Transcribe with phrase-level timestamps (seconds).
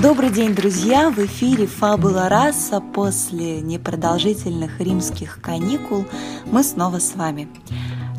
[0.00, 1.10] Добрый день, друзья!
[1.10, 2.80] В эфире «Фабула раса».
[2.80, 6.06] После непродолжительных римских каникул
[6.46, 7.46] мы снова с вами.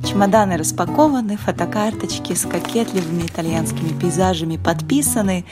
[0.07, 5.45] Чемоданы распакованы, фотокарточки с кокетливыми итальянскими пейзажами подписаны,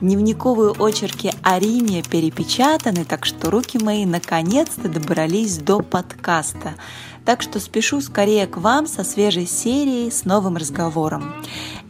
[0.00, 6.74] дневниковые очерки о Риме перепечатаны, так что руки мои наконец-то добрались до подкаста.
[7.24, 11.34] Так что спешу скорее к вам со свежей серией с новым разговором.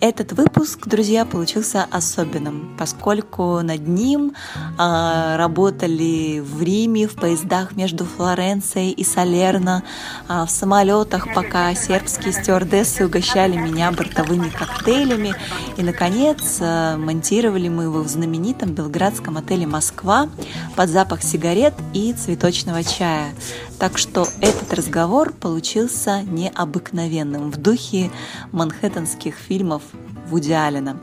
[0.00, 4.34] Этот выпуск, друзья, получился особенным, поскольку над ним
[4.78, 9.82] э, работали в Риме, в поездах между Флоренцией и Салерно,
[10.28, 15.34] э, в самолетах, пока сербские стюардессы угощали меня бортовыми коктейлями.
[15.76, 20.28] И, наконец, э, монтировали мы его в знаменитом белградском отеле «Москва»
[20.76, 23.32] под запах сигарет и цветочного чая.
[23.78, 28.10] Так что этот разговор получился необыкновенным в духе
[28.52, 29.82] манхэттенских фильмов
[30.28, 30.96] Вуди Аллена.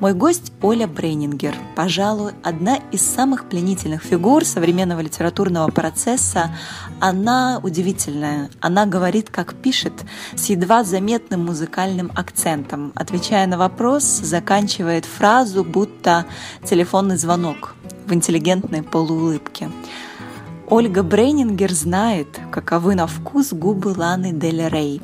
[0.00, 6.50] Мой гость Оля Брейнингер, пожалуй, одна из самых пленительных фигур современного литературного процесса.
[7.00, 8.50] Она удивительная.
[8.60, 9.92] Она говорит, как пишет,
[10.34, 12.92] с едва заметным музыкальным акцентом.
[12.94, 16.26] Отвечая на вопрос, заканчивает фразу, будто
[16.64, 17.74] телефонный звонок
[18.06, 19.70] в интеллигентной полуулыбке.
[20.68, 25.00] Ольга Брейнингер знает, каковы на вкус губы Ланы Дель Рей.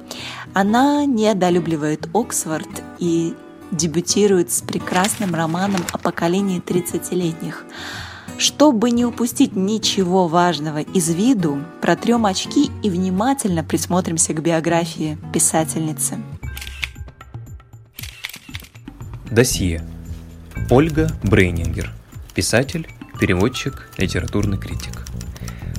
[0.55, 3.35] Она недолюбливает Оксфорд и
[3.73, 7.65] дебютирует с прекрасным романом о поколении 30-летних.
[8.39, 16.19] Чтобы не упустить ничего важного из виду, протрем очки и внимательно присмотримся к биографии писательницы.
[19.31, 19.85] Досье.
[20.71, 21.93] Ольга Брейнингер.
[22.35, 25.02] Писатель, переводчик, литературный критик.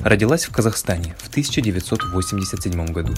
[0.04, 3.14] Родилась в Казахстане в 1987 году.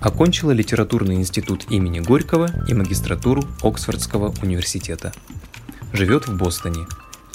[0.00, 5.12] Окончила литературный институт имени Горького и магистратуру Оксфордского университета.
[5.92, 6.86] Живет в Бостоне.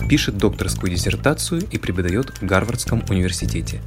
[0.10, 3.80] Пишет докторскую диссертацию и преподает в Гарвардском университете.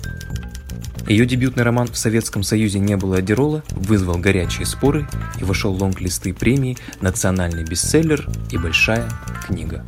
[1.09, 5.09] Ее дебютный роман «В Советском Союзе не было Адерола» вызвал горячие споры
[5.41, 9.09] и вошел в лонг-листы премии «Национальный бестселлер» и «Большая
[9.49, 9.85] книга».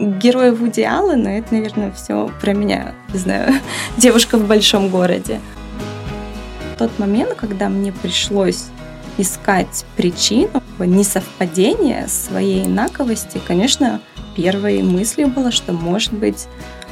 [0.00, 3.54] Героя Вуди Аллена, это, наверное, все про меня, знаю,
[3.96, 5.40] девушка в большом городе.
[6.78, 8.66] Тот момент, когда мне пришлось
[9.18, 14.00] искать причину несовпадения своей инаковости, конечно,
[14.34, 16.46] первой мыслью было, что, может быть,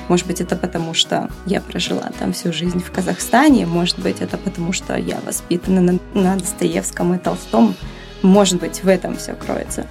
[0.08, 4.38] может быть, это потому, что я прожила там всю жизнь в Казахстане, может быть, это
[4.38, 7.74] потому, что я воспитана на, на Достоевском и Толстом,
[8.22, 9.86] может быть, в этом все кроется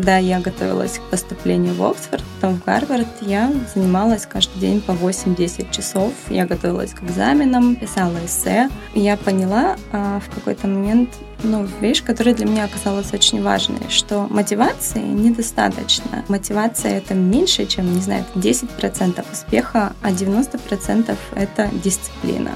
[0.00, 4.92] когда я готовилась к поступлению в Оксфорд, потом в Гарвард, я занималась каждый день по
[4.92, 6.14] 8-10 часов.
[6.30, 8.70] Я готовилась к экзаменам, писала эссе.
[8.94, 11.10] Я поняла а, в какой-то момент
[11.42, 16.24] ну, вещь, которая для меня оказалась очень важной, что мотивации недостаточно.
[16.28, 22.52] Мотивация— это меньше, чем, не знаю, 10% успеха, а 90%— это дисциплина.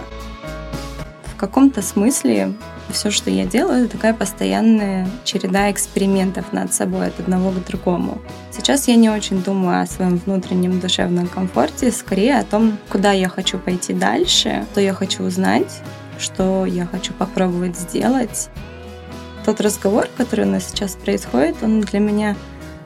[1.44, 2.54] Каком-то смысле
[2.88, 8.18] все, что я делаю, это такая постоянная череда экспериментов над собой от одного к другому.
[8.50, 13.28] Сейчас я не очень думаю о своем внутреннем душевном комфорте, скорее о том, куда я
[13.28, 15.82] хочу пойти дальше, что я хочу узнать,
[16.18, 18.48] что я хочу попробовать сделать.
[19.44, 22.36] Тот разговор, который у нас сейчас происходит, он для меня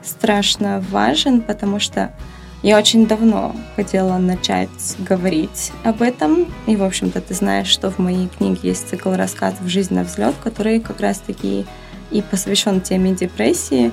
[0.03, 2.13] страшно важен, потому что
[2.61, 6.45] я очень давно хотела начать говорить об этом.
[6.67, 10.35] И, в общем-то, ты знаешь, что в моей книге есть цикл рассказов «Жизнь на взлет»,
[10.43, 11.65] который как раз-таки
[12.11, 13.91] и посвящен теме депрессии.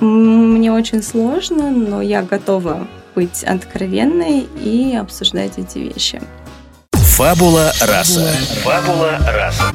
[0.00, 6.20] Мне очень сложно, но я готова быть откровенной и обсуждать эти вещи.
[6.92, 8.26] Фабула раса.
[8.64, 9.72] Фабула раса.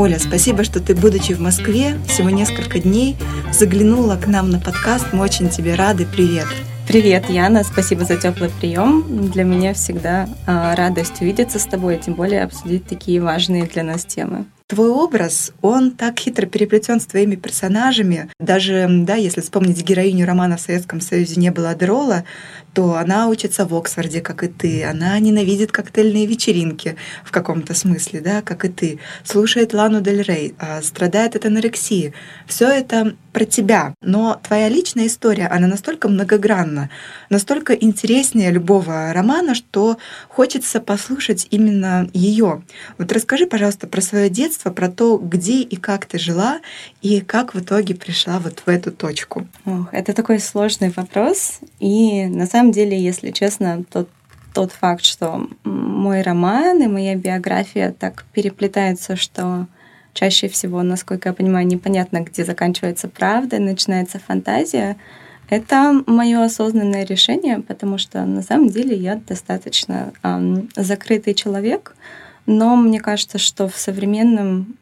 [0.00, 3.18] Оля, спасибо, что ты, будучи в Москве, всего несколько дней
[3.52, 5.08] заглянула к нам на подкаст.
[5.12, 6.06] Мы очень тебе рады.
[6.06, 6.46] Привет.
[6.88, 9.28] Привет, Яна, спасибо за теплый прием.
[9.30, 14.06] Для меня всегда э, радость увидеться с тобой, тем более обсудить такие важные для нас
[14.06, 14.46] темы.
[14.68, 18.30] твой образ, он так хитро переплетен с твоими персонажами.
[18.38, 22.24] Даже, да, если вспомнить героиню романа в Советском Союзе не было Адерола,
[22.72, 24.84] то она учится в Оксфорде, как и ты.
[24.84, 28.98] Она ненавидит коктейльные вечеринки в каком-то смысле, да, как и ты.
[29.24, 32.12] Слушает Лану Дель Рей, а, страдает от анорексии.
[32.46, 33.94] Все это про тебя.
[34.02, 36.90] Но твоя личная история, она настолько многогранна,
[37.28, 42.62] настолько интереснее любого романа, что хочется послушать именно ее.
[42.98, 46.60] Вот расскажи, пожалуйста, про свое детство, про то, где и как ты жила,
[47.02, 49.46] и как в итоге пришла вот в эту точку.
[49.64, 51.60] Ох, это такой сложный вопрос.
[51.78, 54.08] И на самом деле, если честно, тот
[54.52, 59.66] тот факт, что мой роман и моя биография так переплетаются, что
[60.12, 64.96] чаще всего, насколько я понимаю, непонятно, где заканчивается правда и начинается фантазия.
[65.48, 71.94] Это мое осознанное решение, потому что на самом деле я достаточно эм, закрытый человек,
[72.46, 74.76] но мне кажется, что в современном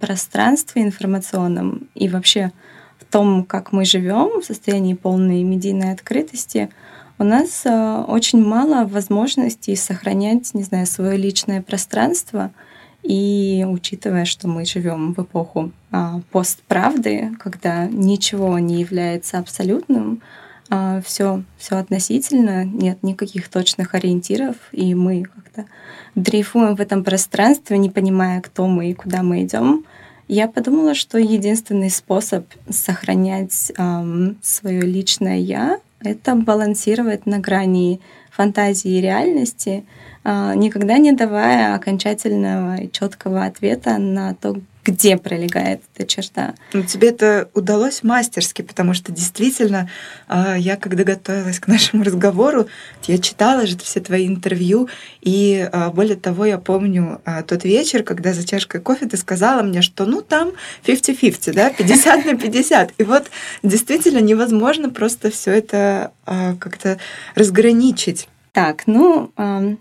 [0.00, 2.52] пространстве информационном и вообще
[2.98, 6.70] в том, как мы живем в состоянии полной медийной открытости,
[7.18, 12.50] у нас э, очень мало возможностей сохранять, не знаю, свое личное пространство—
[13.02, 20.22] и учитывая, что мы живем в эпоху а, постправды, когда ничего не является абсолютным,
[20.70, 25.66] а, все, все относительно, нет никаких точных ориентиров, и мы как-то
[26.14, 29.84] дрейфуем в этом пространстве, не понимая, кто мы и куда мы идем.
[30.28, 38.00] Я подумала, что единственный способ сохранять эм, свое личное я это балансировать на грани
[38.30, 39.84] фантазии и реальности,
[40.24, 46.54] никогда не давая окончательного и четкого ответа на то, где пролегает эта черта.
[46.72, 49.88] Но тебе это удалось мастерски, потому что действительно,
[50.26, 52.66] а, я когда готовилась к нашему разговору,
[53.06, 54.88] я читала же все твои интервью,
[55.20, 59.82] и а, более того, я помню тот вечер, когда за чашкой кофе ты сказала мне,
[59.82, 60.52] что ну там
[60.84, 62.94] 50-50, да, 50 на 50.
[62.98, 63.26] И вот
[63.62, 66.98] действительно невозможно просто все это как-то
[67.34, 68.28] разграничить.
[68.52, 69.30] Так, ну,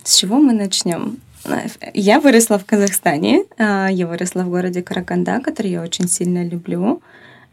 [0.03, 1.17] с чего мы начнем?
[1.93, 3.43] Я выросла в Казахстане.
[3.57, 7.01] А, я выросла в городе Караганда, который я очень сильно люблю.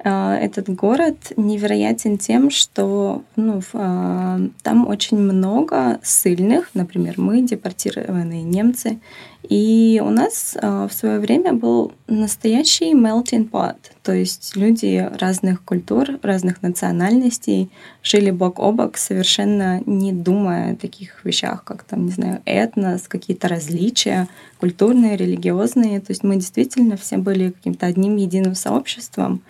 [0.05, 8.43] А, этот город невероятен тем, что ну, а, там очень много сильных, например, мы депортированные
[8.43, 9.01] немцы,
[9.49, 13.77] и у нас в свое время был настоящий melting pot,
[14.09, 17.71] то есть люди разных культур, разных национальностей
[18.03, 23.07] жили бок о бок, совершенно не думая о таких вещах, как там, не знаю, этнос,
[23.07, 24.27] какие-то различия
[24.61, 26.01] культурные, религиозные.
[26.01, 29.43] То есть мы действительно все были каким-то одним единым сообществом.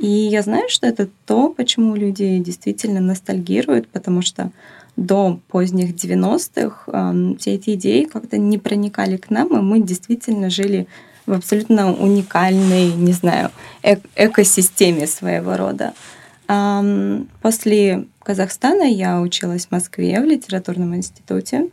[0.00, 4.50] И я знаю, что это то, почему люди действительно ностальгируют, потому что
[4.96, 10.48] до поздних 90-х э, все эти идеи как-то не проникали к нам, и мы действительно
[10.48, 10.86] жили
[11.26, 13.50] в абсолютно уникальной, не знаю,
[13.82, 15.92] эк экосистеме своего рода.
[16.48, 21.68] Э, после Казахстана я училась в Москве в литературном институте.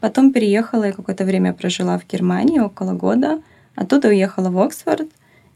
[0.00, 3.40] Потом переехала и какое-то время прожила в Германии, около года.
[3.74, 5.08] Оттуда уехала в Оксфорд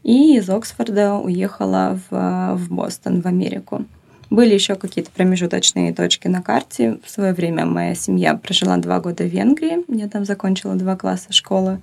[0.05, 3.85] и из Оксфорда уехала в, в Бостон, в Америку.
[4.31, 6.99] Были еще какие-то промежуточные точки на карте.
[7.05, 9.85] В свое время моя семья прожила два года в Венгрии.
[9.89, 11.81] Я там закончила два класса школы.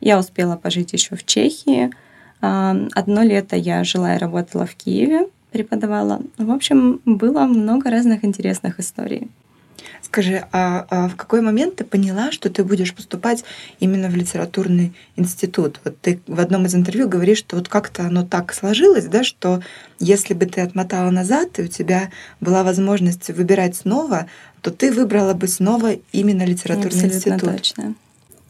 [0.00, 1.90] Я успела пожить еще в Чехии.
[2.40, 6.20] А, одно лето я жила и работала в Киеве, преподавала.
[6.38, 9.30] В общем, было много разных интересных историй.
[10.12, 13.44] Скажи, а, а в какой момент ты поняла, что ты будешь поступать
[13.80, 15.80] именно в литературный институт?
[15.84, 19.62] Вот ты в одном из интервью говоришь, что вот как-то оно так сложилось, да, что
[19.98, 22.10] если бы ты отмотала назад, и у тебя
[22.42, 24.26] была возможность выбирать снова,
[24.60, 27.50] то ты выбрала бы снова именно литературный Абсолютно институт.
[27.50, 27.94] точно.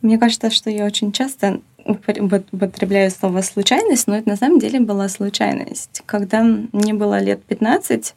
[0.00, 5.08] Мне кажется, что я очень часто употребляю слово случайность, но это на самом деле была
[5.08, 6.02] случайность.
[6.06, 8.16] Когда мне было лет 15,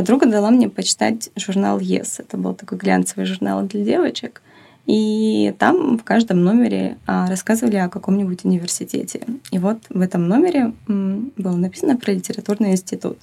[0.00, 2.14] Подруга дала мне почитать журнал Yes.
[2.16, 4.40] Это был такой глянцевый журнал для девочек.
[4.86, 9.20] И там в каждом номере а, рассказывали о каком-нибудь университете.
[9.50, 13.18] И вот в этом номере было написано про литературный институт.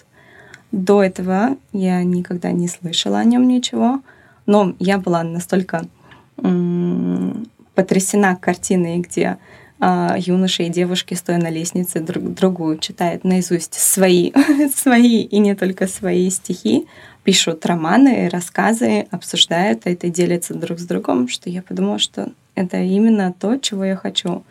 [0.71, 3.99] До этого я никогда не слышала о нем ничего,
[4.45, 5.81] но я была настолько
[7.73, 9.39] потрясена картиной, где
[9.79, 14.31] а, юноши и девушки, стоя на лестнице, друг другу читают наизусть свои,
[14.75, 16.87] свои и не только свои стихи,
[17.23, 23.33] пишут романы, рассказы, обсуждают это, делятся друг с другом, что я подумала, что это именно
[23.39, 24.43] то, чего я хочу.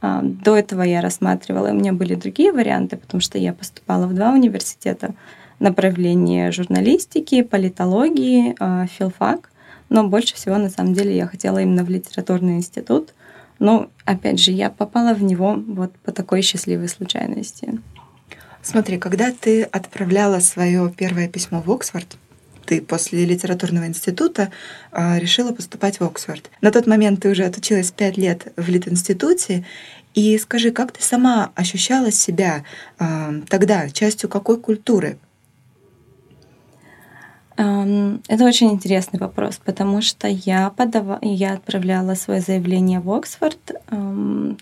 [0.00, 4.14] А, до этого я рассматривала, у меня были другие варианты, потому что я поступала в
[4.14, 5.14] два университета,
[5.58, 9.50] направление журналистики, политологии, а, филфак,
[9.90, 13.12] но больше всего, на самом деле, я хотела именно в литературный институт—
[13.62, 17.78] Но, опять же, я попала в него вот по такой счастливой случайности.
[18.60, 22.16] Смотри, когда ты отправляла свое первое письмо в Оксфорд,
[22.66, 24.50] ты после литературного института
[24.90, 26.50] э, решила поступать в Оксфорд.
[26.60, 29.64] На тот момент ты уже отучилась пять лет в Лит-институте.
[30.14, 32.64] И скажи, как ты сама ощущала себя
[32.98, 35.18] э, тогда частью какой культуры?
[38.28, 41.18] Это очень интересный вопрос, потому что я, подава...
[41.22, 43.58] я отправляла свое заявление в Оксфорд,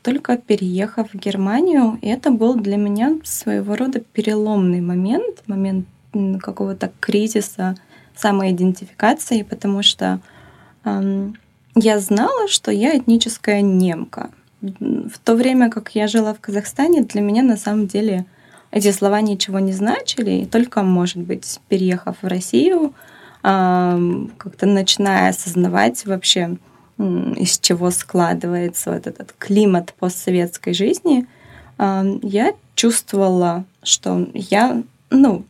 [0.03, 1.99] только переехав в Германию.
[2.03, 5.87] И это был для меня своего рода переломный момент, момент
[6.43, 7.75] какого-то кризиса
[8.17, 10.21] самоидентификации, потому что
[10.85, 14.31] я знала, что я этническая немка.
[14.61, 18.27] В то время, как я жила в Казахстане, для меня на самом деле
[18.71, 22.93] эти слова ничего не значили, и только, может быть, переехав в Россию,
[23.43, 26.57] как-то начиная осознавать вообще,
[26.99, 31.27] из чего складывается вот этот климат постсоветской жизни,
[31.79, 35.45] я чувствовала, что я, ну,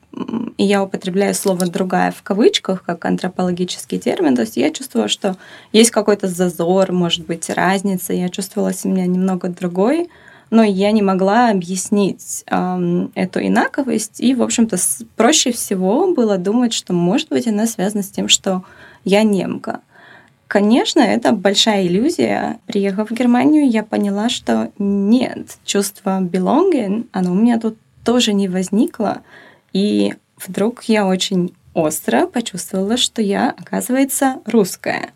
[0.57, 5.37] я употребляю слово «другая» в кавычках, как антропологический термин, то есть я чувствовала, что
[5.73, 10.09] есть какой-то зазор, может быть, разница, я чувствовала себя немного другой,
[10.51, 14.21] но я не могла объяснить э, эту инаковость.
[14.21, 14.77] И, в общем-то,
[15.17, 18.65] проще всего было думать, что, может быть, она связана с тем, что
[19.05, 19.81] я немка.
[20.49, 22.59] Конечно, это большая иллюзия.
[22.67, 28.49] Приехав в Германию, я поняла, что нет, чувство belonging, оно у меня тут тоже не
[28.49, 29.23] возникло.
[29.73, 35.11] И вдруг я очень остро почувствовала, что я, оказывается, русская.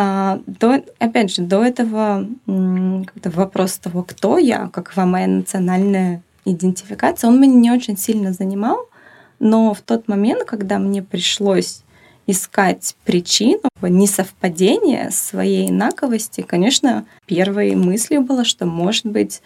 [0.00, 7.40] А, до, опять же, до этого вопрос того, кто я, какова моя национальная идентификация, он
[7.40, 8.88] меня не очень сильно занимал,
[9.40, 11.82] но в тот момент, когда мне пришлось
[12.28, 19.42] искать причину несовпадения своей инаковости, конечно, первой мыслью было, что, может быть,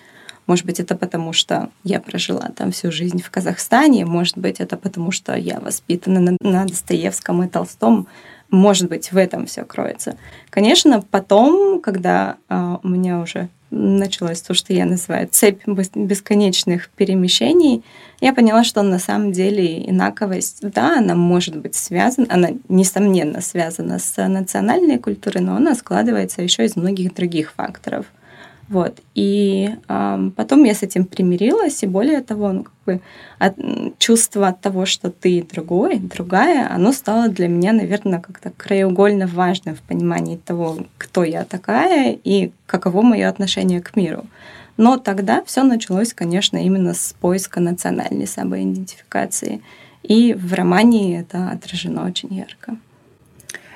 [0.47, 4.77] может быть, это потому, что я прожила там всю жизнь в Казахстане, может быть, это
[4.77, 8.07] потому, что я воспитана на, на Достоевском и Толстом,
[8.53, 10.17] может быть, в этом все кроется.
[10.51, 17.83] Конечно, потом, когда э, у меня уже началось то, что я называю цепь бесконечных перемещений,
[18.21, 23.99] я поняла, что на самом деле инаковость, да, она может быть связана, она несомненно связана
[23.99, 28.07] с национальной культурой, но она складывается еще из многих других факторов–
[28.69, 29.01] вот.
[29.15, 33.01] И э, потом я с этим примирилась, и более того, ну, как бы
[33.39, 33.57] от,
[33.99, 39.75] чувство от того, что ты другой, другая, оно стало для меня, наверное, как-то краеугольно важным
[39.75, 44.25] в понимании того, кто я такая и каково мое отношение к миру.
[44.77, 49.61] Но тогда все началось, конечно, именно с поиска национальной самоидентификации.
[50.03, 52.77] И в романе это отражено очень ярко.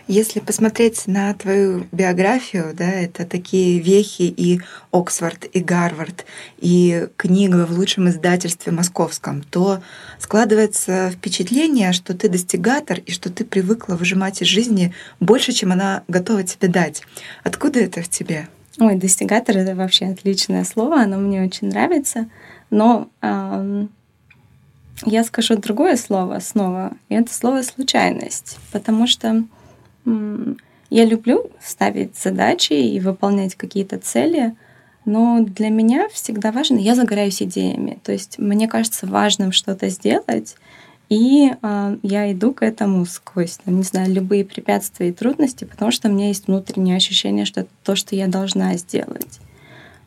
[0.09, 4.61] Если посмотреть на твою биографию, да, это такие вехи и
[4.93, 6.27] Оксфорд, и Гарвард,
[6.59, 9.81] и книга в лучшем издательстве московском, то
[10.21, 16.05] складывается впечатление, что ты достигатор и что ты привыкла выжимать из жизни больше, чем она
[16.07, 17.03] готова тебе дать.
[17.43, 18.47] Откуда это в тебе?
[18.79, 22.29] Ой, достигатор это вообще отличное слово, оно мне очень нравится,
[22.71, 23.91] но эм,
[25.05, 29.45] я скажу другое слово снова, и это слово случайность, потому что
[30.91, 34.55] я люблю ставить задачи и выполнять какие-то цели,
[35.05, 37.99] но для меня всегда важно, я загораюсь идеями.
[38.03, 40.57] То есть мне кажется важным что-то сделать,
[41.09, 45.93] и э, я иду к этому сквозь, там, не знаю, любые препятствия и трудности, потому
[45.93, 49.39] что у меня есть внутреннее ощущение, что это то, что я должна сделать.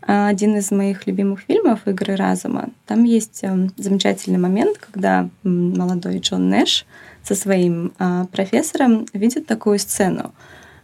[0.01, 6.49] Один из моих любимых фильмов «Игры разума», там есть э, замечательный момент, когда молодой Джон
[6.49, 6.85] Нэш
[7.23, 10.33] со своим а, профессором видит такую сцену.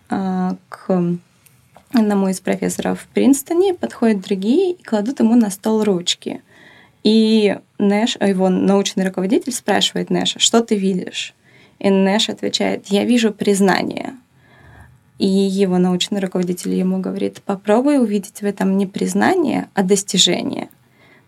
[0.10, 1.18] А, к
[1.94, 6.42] одному из профессоров в Принстоне подходят другие и кладут ему на стол ручки.
[7.04, 11.34] И Нэш, его научный руководитель спрашивает Нэша, что ты видишь?
[11.80, 14.15] И Нэш отвечает, я вижу признание.
[15.18, 20.70] И его научный руководитель ему говорит, попробуй увидеть в этом не признание, а достижение.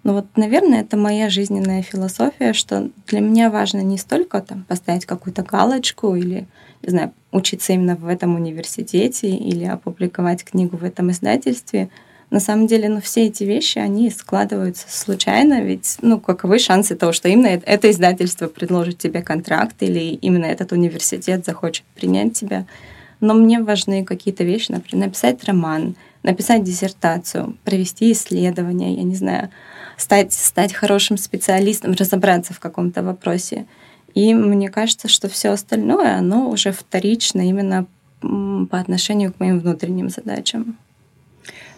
[0.08, 5.06] Но вот, наверное, это моя жизненная философия, что для меня важно не столько там поставить
[5.06, 6.48] какую-то галочку или,
[6.82, 11.90] не знаю, учиться именно в этом университете или опубликовать книгу в этом издательстве.
[12.30, 17.12] На самом деле, ну, все эти вещи, они складываются случайно, ведь, ну, каковы шансы того,
[17.12, 22.66] что именно это издательство предложит тебе контракт или именно этот университет захочет принять тебя.
[23.20, 29.50] Но мне важны какие-то вещи, например, написать роман, написать диссертацию, провести исследование, я не знаю,
[29.98, 33.66] стать, стать хорошим специалистом, разобраться в каком-то вопросе.
[34.14, 37.86] И мне кажется, что все остальное, оно уже вторично именно
[38.22, 40.78] по отношению к моим внутренним задачам.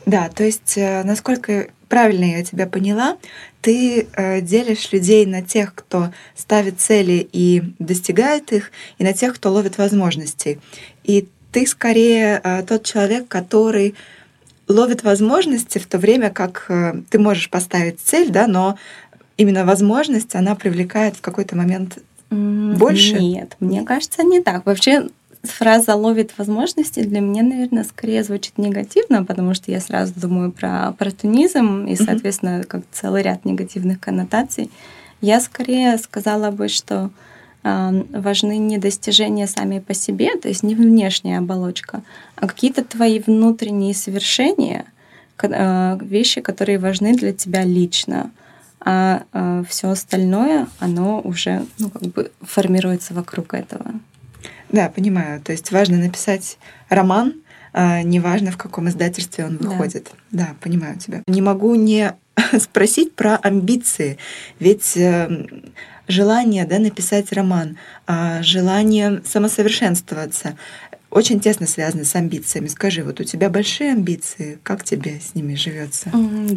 [0.05, 3.17] Да, то есть, э, насколько правильно я тебя поняла,
[3.61, 9.35] ты э, делишь людей на тех, кто ставит цели и достигает их, и на тех,
[9.35, 10.59] кто ловит возможности.
[11.03, 13.95] И ты скорее э, тот человек, который
[14.69, 18.77] ловит возможности в то время, как э, ты можешь поставить цель, да, но
[19.35, 21.97] именно возможность, она привлекает в какой-то момент
[22.29, 23.19] больше?
[23.19, 24.65] Нет, мне кажется, не так.
[24.65, 25.09] Вообще
[25.43, 30.89] фраза «ловит возможности» для меня, наверное, скорее звучит негативно, потому что я сразу думаю про
[30.89, 34.69] оппортунизм и, соответственно, как целый ряд негативных коннотаций.
[35.21, 37.09] Я скорее сказала бы, что
[37.63, 42.03] важны не достижения сами по себе, то есть не внешняя оболочка,
[42.35, 44.85] а какие-то твои внутренние совершения,
[45.41, 48.31] э, вещи, которые важны для тебя лично
[48.81, 53.91] а э, все остальное, оно уже ну, как бы формируется вокруг этого.
[54.71, 55.41] Да, понимаю.
[55.41, 57.33] То есть важно написать роман,
[57.73, 60.11] а неважно в каком издательстве он выходит.
[60.31, 60.47] Да.
[60.47, 61.23] да, понимаю тебя.
[61.27, 62.13] Не могу не
[62.59, 64.17] спросить про амбиции,
[64.59, 65.47] ведь э,
[66.09, 70.57] желание да, написать роман, а желание самосовершенствоваться
[71.11, 72.67] очень тесно связано с амбициями.
[72.67, 76.11] Скажи, вот у тебя большие амбиции, как тебе с ними живется?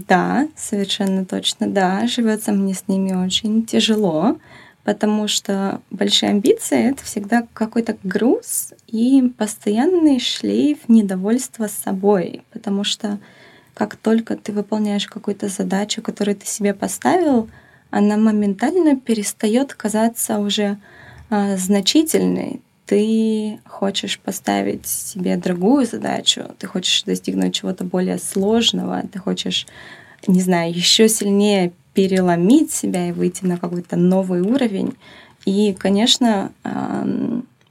[0.09, 4.37] Да, совершенно точно, да, живется мне с ними очень тяжело
[4.85, 13.19] потому что большие амбиции— это всегда какой-то груз и постоянный шлейф недовольства собой, потому что
[13.75, 17.49] как только ты выполняешь какую-то задачу, которую ты себе поставил,
[17.93, 20.79] она моментально перестает казаться уже
[21.31, 22.61] а, значительной.
[22.87, 29.67] Ты хочешь поставить себе другую задачу, ты хочешь достигнуть чего-то более сложного, ты хочешь,
[30.27, 34.95] не знаю, еще сильнее переломить себя и выйти на какой-то новый уровень.
[35.45, 36.51] И, конечно,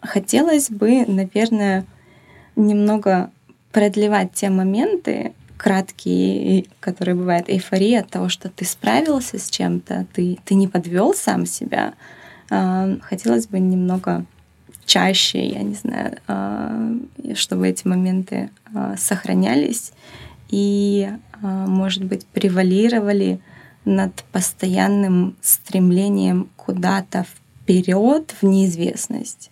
[0.01, 1.85] хотелось бы, наверное,
[2.55, 3.31] немного
[3.71, 10.39] продлевать те моменты, краткие, которые бывают эйфория от того, что ты справился с чем-то, ты,
[10.43, 11.93] ты не подвел сам себя.
[12.49, 14.25] Хотелось бы немного
[14.85, 16.17] чаще, я не знаю,
[17.35, 18.49] чтобы эти моменты
[18.97, 19.93] сохранялись
[20.49, 23.39] и, может быть, превалировали
[23.85, 27.23] над постоянным стремлением куда-то
[27.61, 29.50] вперед в неизвестность.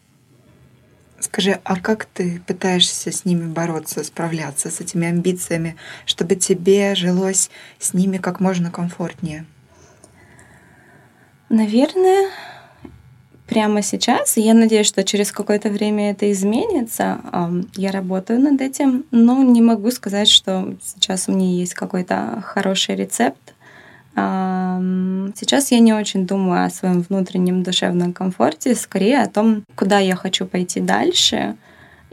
[1.31, 5.75] Скажи, а как ты пытаешься с ними бороться, справляться с этими амбициями,
[6.07, 9.45] чтобы тебе жилось с ними как можно комфортнее?
[11.49, 12.31] Наверное,
[13.45, 14.37] прямо сейчас.
[14.37, 17.21] Я надеюсь, что через какое-то время это изменится.
[17.75, 22.95] Я работаю над этим, но не могу сказать, что сейчас у меня есть какой-то хороший
[22.95, 23.53] рецепт.
[24.15, 30.15] Сейчас я не очень думаю о своем внутреннем душевном комфорте, скорее о том, куда я
[30.15, 31.55] хочу пойти дальше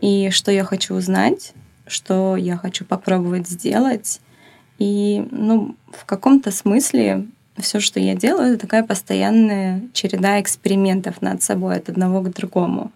[0.01, 1.53] и что я хочу узнать,
[1.87, 4.21] что я хочу попробовать сделать.
[4.79, 7.27] И ну, в каком-то смысле
[7.59, 12.93] все, что я делаю, это такая постоянная череда экспериментов над собой от одного к другому.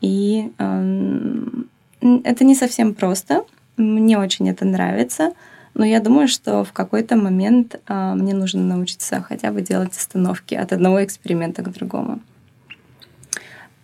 [0.00, 1.46] И э,
[2.24, 3.44] это не совсем просто.
[3.76, 5.32] Мне очень это нравится.
[5.74, 10.54] Но я думаю, что в какой-то момент а, мне нужно научиться хотя бы делать остановки
[10.54, 12.20] от одного эксперимента к другому.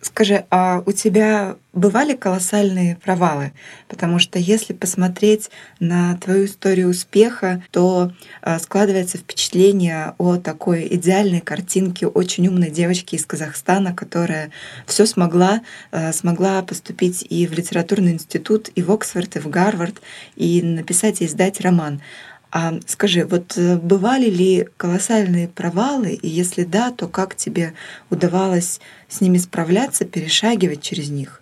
[0.07, 3.51] Скажи, а у тебя бывали колоссальные провалы?
[3.89, 5.49] Потому что если посмотреть
[5.81, 13.15] на твою историю успеха, то а, складывается впечатление о такой идеальной картинке очень умной девочки
[13.15, 14.49] из Казахстана, которая
[14.85, 15.59] все смогла,
[15.91, 20.01] а, смогла поступить и в литературный институт, и в Оксфорд, и в Гарвард,
[20.37, 22.01] и написать и издать роман.
[22.51, 27.73] А скажи, вот э, бывали ли колоссальные провалы, и если да, то как тебе
[28.09, 28.79] удавалось
[29.09, 31.41] с ними справляться, перешагивать через них?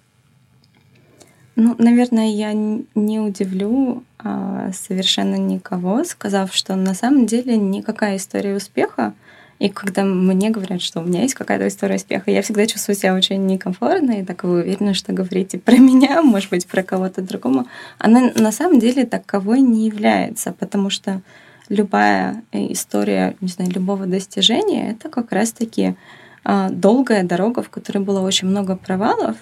[1.55, 8.55] Ну, наверное, я не удивлю а, совершенно никого, сказав, что на самом деле никакая история
[8.55, 9.13] успеха
[9.57, 13.15] и когда мне говорят, что у меня есть какая-то история успеха, я всегда чувствую себя
[13.15, 17.67] очень некомфортно и так вы уверены, что говорите про меня, может быть, про кого-то другому.
[17.97, 21.21] Она на самом деле таковой не является, потому что
[21.69, 25.95] любая история, не знаю, любого достижения— это как раз-таки
[26.43, 29.37] а, долгая дорога, в которой было очень много провалов,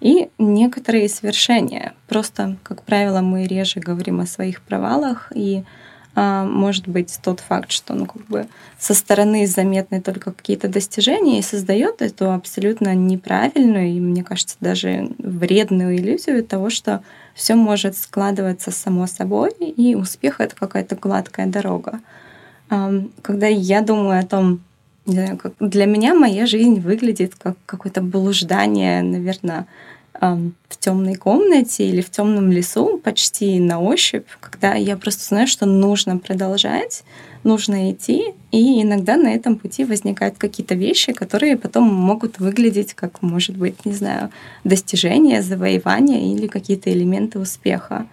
[0.00, 1.92] и некоторые свершения.
[2.06, 5.64] Просто, как правило, мы реже говорим о своих провалах и
[6.44, 8.46] может быть тот факт, что ну, как бы
[8.78, 15.10] со стороны заметны только какие-то достижения и создает эту абсолютно неправильную и, мне кажется, даже
[15.18, 17.02] вредную иллюзию того, что
[17.34, 22.00] все может складываться само собой, и успех это какая-то гладкая дорога.
[22.68, 24.60] Когда я думаю о том,
[25.06, 29.66] для меня моя жизнь выглядит как какое-то блуждание, наверное,
[30.20, 35.64] в темной комнате или в темном лесу почти на ощупь, когда я просто знаю, что
[35.64, 37.04] нужно продолжать,
[37.44, 43.22] нужно идти, и иногда на этом пути возникают какие-то вещи, которые потом могут выглядеть как,
[43.22, 44.30] может быть, не знаю,
[44.64, 48.06] достижение, завоевание или какие-то элементы успеха.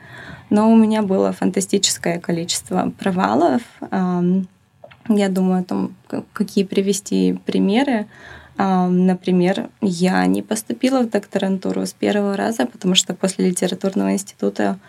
[0.52, 3.64] Но у меня было фантастическое количество провалов.
[3.92, 5.96] Я думаю о том,
[6.34, 8.06] какие привести примеры.
[8.58, 14.80] Например, я не поступила в докторантуру с первого раза, потому что после литературного института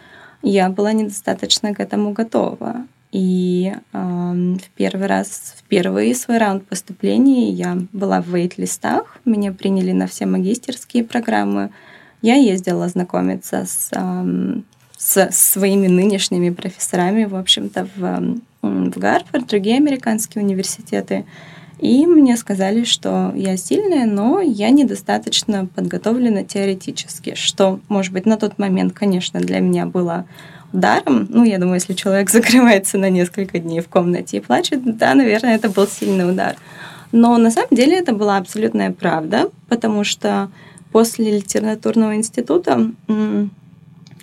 [0.42, 2.86] я была недостаточно к этому готова.
[3.12, 9.52] И э, в первый раз, в первый свой раунд поступления я была в вейт-листах, меня
[9.52, 11.70] приняли на все магистерские программы.
[12.20, 14.60] Я ездила знакомиться с, э,
[14.98, 21.24] с своими нынешними профессорами, в общем-то, в, в Гарвард, другие американские университеты.
[21.78, 28.38] И мне сказали, что я сильная, но я недостаточно подготовлена теоретически, что, может быть, на
[28.38, 30.24] тот момент, конечно, для меня было
[30.72, 31.26] ударом.
[31.28, 35.56] Ну, я думаю, если человек закрывается на несколько дней в комнате и плачет, да, наверное,
[35.56, 36.56] это был сильный удар.
[37.12, 40.50] Но на самом деле это была абсолютная правда, потому что
[40.92, 42.90] после литературного института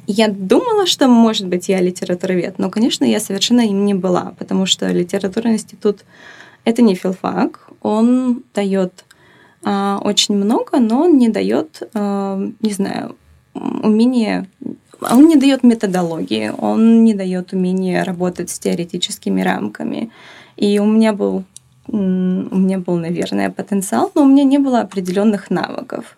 [0.05, 4.65] я думала, что, может быть, я литературовед, но, конечно, я совершенно им не была, потому
[4.65, 6.03] что литературный институт
[6.65, 9.05] это не филфак, он дает
[9.63, 13.15] а, очень много, но он не дает, а, не знаю,
[13.53, 14.47] умение,
[15.01, 20.09] он не дает методологии, он не дает умения работать с теоретическими рамками.
[20.55, 21.43] И у меня был,
[21.87, 26.17] у меня был, наверное, потенциал, но у меня не было определенных навыков.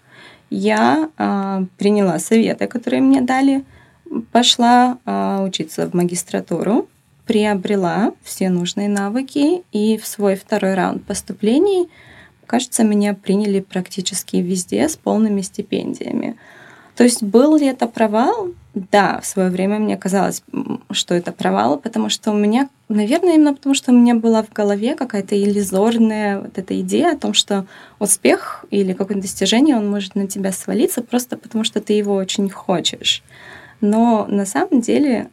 [0.49, 3.63] Я а, приняла советы, которые мне дали,
[4.31, 6.87] пошла а, учиться в магистратуру
[7.25, 11.89] приобрела все нужные навыки, и в свой второй раунд поступлений,
[12.45, 16.37] кажется, меня приняли практически везде с полными стипендиями.
[16.95, 18.49] То есть был ли это провал?
[18.73, 20.43] Да, в свое время мне казалось,
[20.91, 24.51] что это провал, потому что у меня, наверное, именно потому что у меня была в
[24.51, 27.65] голове какая-то иллюзорная вот эта идея о том, что
[27.99, 32.49] успех или какое-то достижение, он может на тебя свалиться просто потому, что ты его очень
[32.49, 33.23] хочешь.
[33.81, 35.29] Но на самом деле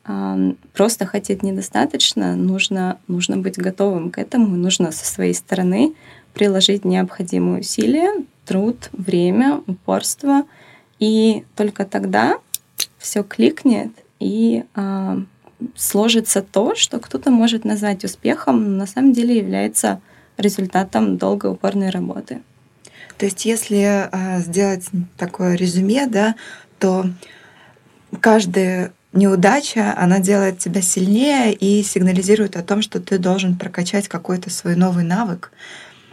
[0.73, 5.95] просто хотеть недостаточно, нужно, нужно быть готовым к этому, нужно со своей стороны
[6.35, 10.45] приложить необходимые усилия, труд, время, упорство,
[10.99, 12.39] и только тогда
[12.99, 14.65] все кликнет и
[15.77, 20.01] сложится то, что кто-то может назвать успехом, но на самом деле является
[20.37, 22.43] результатом долгой упорной работы.
[23.19, 26.35] То есть, если э, сделать такое резюме, да,
[26.81, 27.07] то
[28.21, 34.51] каждая неудача, она делает тебя сильнее и сигнализирует о том, что ты должен прокачать какой-то
[34.51, 35.53] свой новый навык.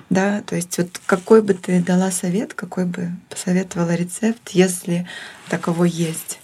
[0.09, 5.07] Да, то есть вот какой бы ты дала совет, какой бы посоветовала рецепт, если
[5.49, 6.39] таковой есть?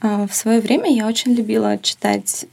[0.00, 2.46] А, в свое время я очень любила читать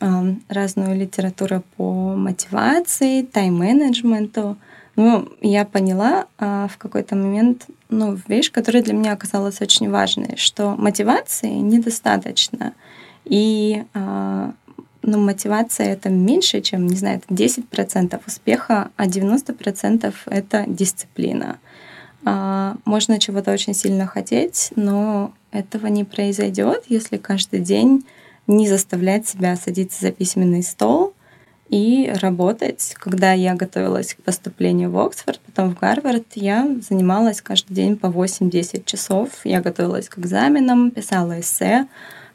[0.47, 4.57] разную литературу по мотивации, тайм-менеджменту.
[4.99, 10.35] Но я поняла а, в какой-то момент ну, вещь, которая для меня оказалась очень важной,
[10.35, 12.73] что мотивации недостаточно.
[13.23, 14.51] И а,
[15.01, 21.59] ну, мотивация это меньше, чем, не знаю, это 10% успеха, а 90% это дисциплина.
[22.25, 28.05] А, можно чего-то очень сильно хотеть, но этого не произойдет, если каждый день
[28.47, 31.13] не заставлять себя садиться за письменный стол
[31.69, 32.95] и работать.
[32.97, 38.07] Когда я готовилась к поступлению в Оксфорд, потом в Гарвард, я занималась каждый день по
[38.07, 39.29] 8-10 часов.
[39.43, 41.87] Я готовилась к экзаменам, писала эссе,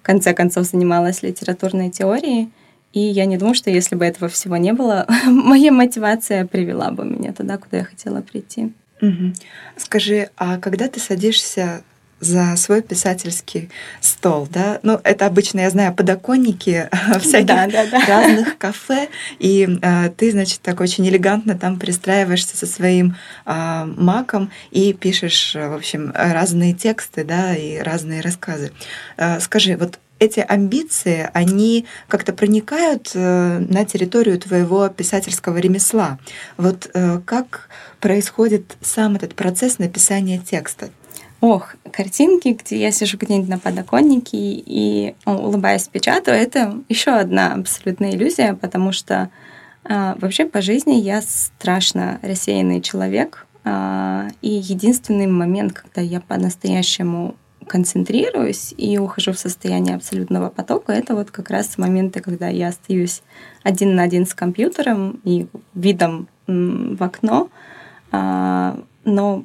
[0.02, 2.50] в конце концов занималась литературной теорией.
[2.92, 7.04] И я не думаю, что если бы этого всего не было, моя мотивация привела бы
[7.04, 8.72] меня туда, куда я хотела прийти.
[9.02, 9.32] Угу.
[9.76, 11.82] Скажи, а когда ты садишься
[12.24, 14.80] за свой писательский стол, да.
[14.82, 16.88] Ну, это обычно, я знаю, подоконники
[17.20, 18.06] всяких да, да, да.
[18.06, 19.08] разных кафе,
[19.38, 25.54] и э, ты, значит, так очень элегантно там пристраиваешься со своим э, маком и пишешь,
[25.54, 28.72] в общем, разные тексты, да, и разные рассказы.
[29.16, 36.18] Э, скажи, вот эти амбиции, они как-то проникают э, на территорию твоего писательского ремесла.
[36.56, 37.68] Вот э, как
[38.00, 40.90] происходит сам этот процесс написания текста?
[41.40, 48.12] Ох, картинки, где я сижу где-нибудь на подоконнике и улыбаясь печатаю, это еще одна абсолютная
[48.12, 49.30] иллюзия, потому что
[49.84, 53.46] а, вообще по жизни я страшно рассеянный человек.
[53.64, 61.14] А, и единственный момент, когда я по-настоящему концентрируюсь и ухожу в состояние абсолютного потока, это
[61.14, 63.22] вот как раз моменты, когда я остаюсь
[63.62, 67.48] один на один с компьютером и видом в окно.
[68.12, 69.44] А, но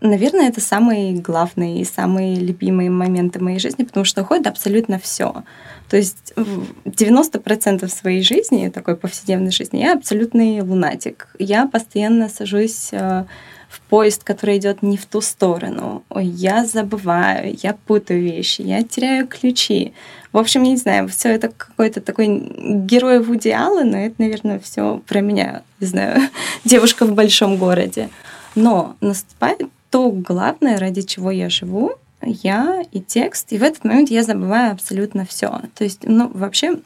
[0.00, 5.44] наверное, это самые главные и самые любимые моменты моей жизни, потому что уходит абсолютно все.
[5.88, 11.28] То есть 90% своей жизни, такой повседневной жизни, я абсолютный лунатик.
[11.38, 13.24] Я постоянно сажусь э,
[13.68, 16.02] в поезд, который идет не в ту сторону.
[16.10, 19.92] Ой, я забываю, я путаю вещи, я теряю ключи.
[20.32, 25.02] В общем, я не знаю, все это какой-то такой герой Вуди Аллена, это, наверное, все
[25.06, 26.22] про меня, не знаю,
[26.64, 28.08] девушка в большом городе.
[28.54, 34.10] Но наступает то главное, ради чего я живу, я и текст, и в этот момент
[34.10, 35.60] я забываю абсолютно все.
[35.74, 36.78] То есть, ну, вообще,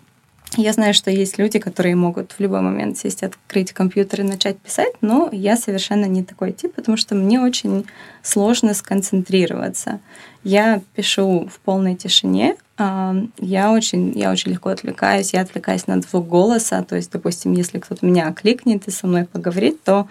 [0.57, 4.59] я знаю, что есть люди, которые могут в любой момент сесть, открыть компьютер и начать
[4.59, 7.87] писать, но я совершенно не такой тип, потому что мне очень
[8.23, 10.01] сложно сконцентрироваться.
[10.43, 16.29] Я пишу в полной тишине, я очень, я очень легко отвлекаюсь, я отвлекаюсь на звук
[16.29, 20.09] голоса, то есть, допустим, если кто-то меня окликнет и со мной поговорит, то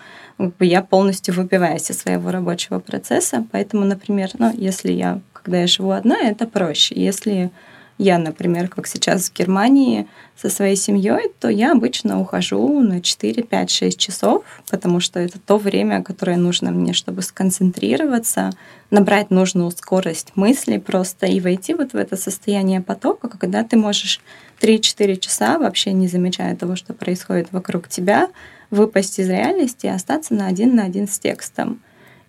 [0.60, 5.92] я полностью выбиваюсь из своего рабочего процесса, поэтому, например, ну, если я, когда я живу
[5.92, 6.96] одна, это проще.
[6.96, 7.52] Если
[7.98, 13.44] я, например, как сейчас в Германии со своей семьей, то я обычно ухожу на 4,
[13.44, 18.52] 5, 6 часов, потому что это то время, которое нужно мне, чтобы сконцентрироваться,
[18.92, 24.20] набрать нужную скорость мыслей просто и войти вот в это состояние потока, когда ты можешь
[24.60, 28.30] 3-4 часа, вообще не замечая того, что происходит вокруг тебя,
[28.72, 31.80] выпасть из реальности и остаться на один на один с текстом.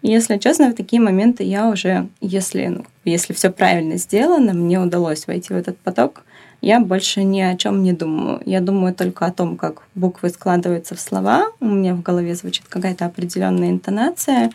[0.07, 5.27] Если честно, в такие моменты я уже, если, ну, если все правильно сделано, мне удалось
[5.27, 6.23] войти в этот поток,
[6.61, 8.41] я больше ни о чем не думаю.
[8.47, 12.67] Я думаю только о том, как буквы складываются в слова, у меня в голове звучит
[12.69, 14.53] какая-то определенная интонация,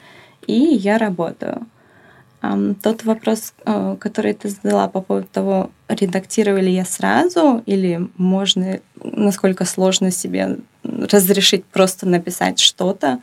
[0.48, 1.68] и я работаю.
[2.82, 9.66] Тот вопрос, э, который ты задала по поводу того, редактировали я сразу или можно, насколько
[9.66, 13.20] сложно себе разрешить просто написать что-то,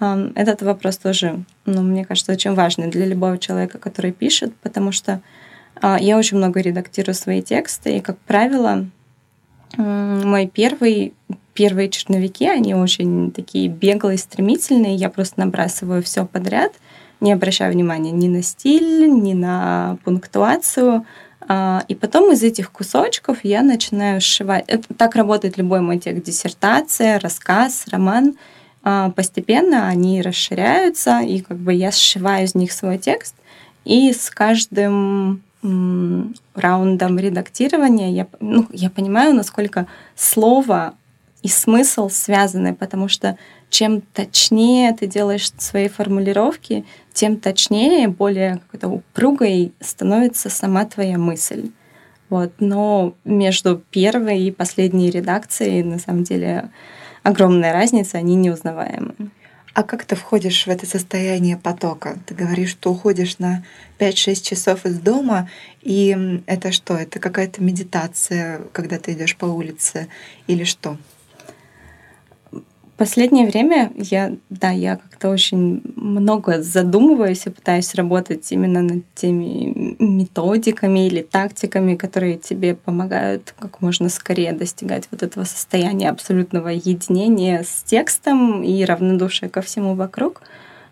[0.00, 5.20] этот вопрос тоже, ну, мне кажется, очень важный для любого человека, который пишет, потому что
[5.80, 8.86] а, я очень много редактирую свои тексты, и, как правило,
[9.76, 11.14] мой первый,
[11.54, 16.72] первые черновики, они очень такие беглые, стремительные, я просто набрасываю все подряд,
[17.20, 21.04] не обращаю внимания ни на стиль, ни на пунктуацию,
[21.46, 24.64] а, и потом из этих кусочков я начинаю сшивать.
[24.66, 28.36] Это, так работает любой мой текст, диссертация, рассказ, роман—
[28.82, 33.34] постепенно они расширяются, и как бы я сшиваю из них свой текст,
[33.84, 40.94] и с каждым раундом редактирования я, ну, я понимаю, насколько слово
[41.42, 43.36] и смысл связаны, потому что
[43.68, 51.70] чем точнее ты делаешь свои формулировки, тем точнее, более как-то упругой становится сама твоя мысль.
[52.28, 52.52] Вот.
[52.58, 56.70] Но между первой и последней редакцией, на самом деле,
[57.22, 59.14] огромная разница, они неузнаваемы.
[59.72, 62.18] А как ты входишь в это состояние потока?
[62.26, 63.64] Ты говоришь, что уходишь на
[63.98, 65.48] 5-6 часов из дома,
[65.80, 66.96] и это что?
[66.96, 70.08] Это какая-то медитация, когда ты идешь по улице,
[70.48, 70.98] или что?
[73.00, 79.96] Последнее время я, да, я как-то очень много задумываюсь и пытаюсь работать именно над теми
[79.98, 87.62] методиками или тактиками, которые тебе помогают как можно скорее достигать вот этого состояния абсолютного единения
[87.62, 90.42] с текстом и равнодушия ко всему вокруг.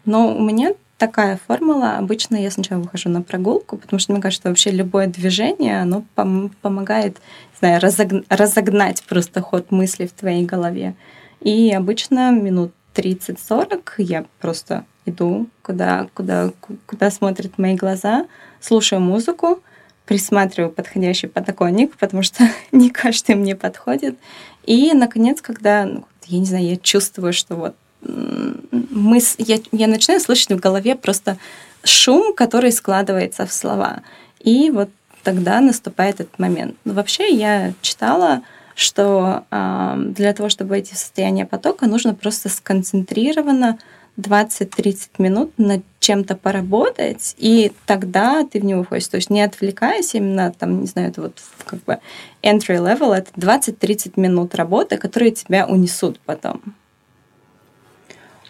[0.06, 1.98] Но у меня такая формула.
[1.98, 6.52] Обычно я сначала выхожу на прогулку, потому что мне кажется, вообще любое движение, оно пом-
[6.62, 7.18] помогает,
[7.52, 7.82] не знаю,
[8.30, 10.94] разогнать просто ход мысли в твоей голове.
[11.40, 16.50] И обычно минут 30-40 я просто иду, куда, куда,
[16.86, 18.26] куда смотрят мои глаза,
[18.60, 19.62] слушаю музыку,
[20.04, 24.18] присматриваю подходящий подоконник, потому что не каждый мне подходит.
[24.64, 29.36] И, наконец, когда, ну, я не знаю, я чувствую, что вот мыс...
[29.38, 31.38] я, я начинаю слышать в голове просто
[31.84, 34.02] шум, который складывается в слова.
[34.40, 34.90] И вот
[35.22, 36.76] тогда наступает этот момент.
[36.84, 38.42] Но вообще я читала
[38.78, 43.76] что э, для того, чтобы войти в состояние потока, нужно просто сконцентрированно
[44.16, 49.08] 20-30 минут над чем-то поработать, и тогда ты в него входишь.
[49.08, 51.98] То есть не отвлекаясь именно, там, не знаю, это вот как бы
[52.44, 56.62] entry level, это 20-30 минут работы, которые тебя унесут потом.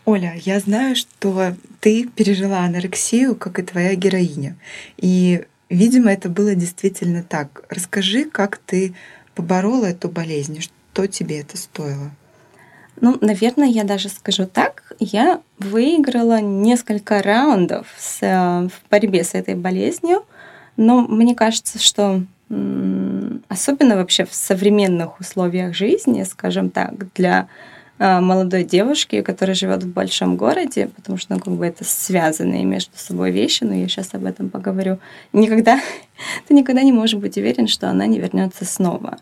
[0.05, 4.57] Оля, я знаю, что ты пережила анорексию, как и твоя героиня.
[4.99, 7.65] И, видимо, это было действительно так.
[7.71, 8.95] Расскажи, как ты
[9.39, 10.61] поборола эту болезнь?
[10.61, 12.11] Что тебе это стоило?
[13.01, 14.93] Ну, наверное, я даже скажу так.
[14.99, 20.25] Я выиграла несколько раундов с, в борьбе с этой болезнью,
[20.77, 22.23] но мне кажется, что
[23.49, 27.47] особенно вообще в современных условиях жизни, скажем так, для
[27.99, 32.97] молодой девушки, которая живет в большом городе, потому что ну, как бы это связанные между
[32.97, 34.99] собой вещи, но я сейчас об этом поговорю.
[35.33, 35.81] Никогда
[36.49, 39.19] ты никогда не можешь быть уверен, что она не вернется снова.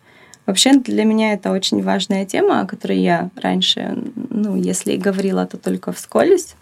[0.47, 3.99] Вообще для меня это очень важная тема, о которой я раньше,
[4.31, 6.55] ну, если и говорила, то только вскользь.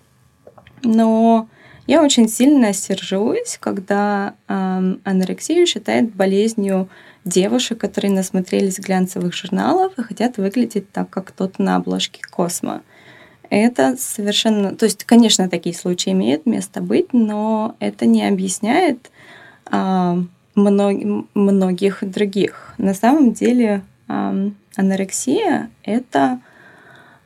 [0.82, 1.48] Но
[1.86, 6.88] я очень сильно сержусь, когда э, анорексию считают болезнью
[7.24, 12.82] девушек, которые насмотрелись глянцевых журналов и хотят выглядеть так, как тот на обложке Космо.
[13.50, 14.74] Это совершенно...
[14.74, 19.10] То есть, конечно, такие случаи имеют место быть, но это не объясняет
[19.66, 20.18] а,
[20.54, 22.74] мног, многих других.
[22.78, 24.34] На самом деле а,
[24.76, 26.40] анорексия— это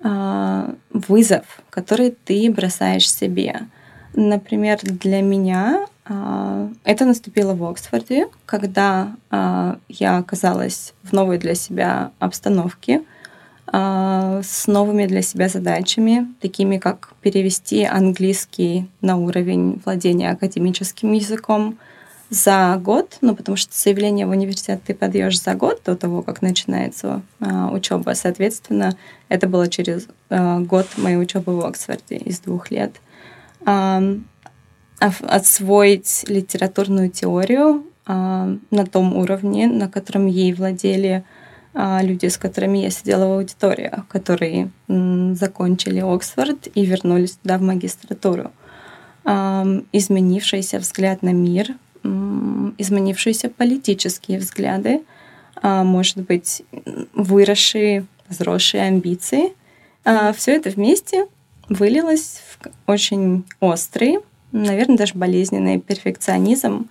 [0.01, 3.63] а, вызов, который ты бросаешь себе.
[4.15, 12.13] Например, для меня это наступило в Оксфорде, когда а, я оказалась в новой для себя
[12.19, 13.03] обстановке
[13.67, 21.77] а, с новыми для себя задачами, такими как перевести английский на уровень владения академическим языком
[22.31, 26.43] за год, ну потому что заявление в университет ты подаешь за год до того, как
[26.43, 28.13] начинается учеба.
[28.15, 28.97] Соответственно,
[29.31, 32.93] это было через год моей учебы в Оксфорде из двух лет
[34.99, 41.25] освоить литературную теорию а, на том уровне, на котором ей владели
[41.75, 47.63] а, люди, с которыми я сидела в аудиториях, которые закончили Оксфорд и вернулись туда в
[47.63, 48.51] магистратуру.
[49.25, 55.03] А, изменившийся взгляд на мир, изменившиеся политические взгляды,
[55.63, 56.63] может быть,
[57.13, 59.53] выросшие, взросшие амбиции.
[60.05, 61.27] Все это вместе
[61.69, 64.21] вылилось в очень острый
[64.53, 66.89] наверное, даже болезненный перфекционизм,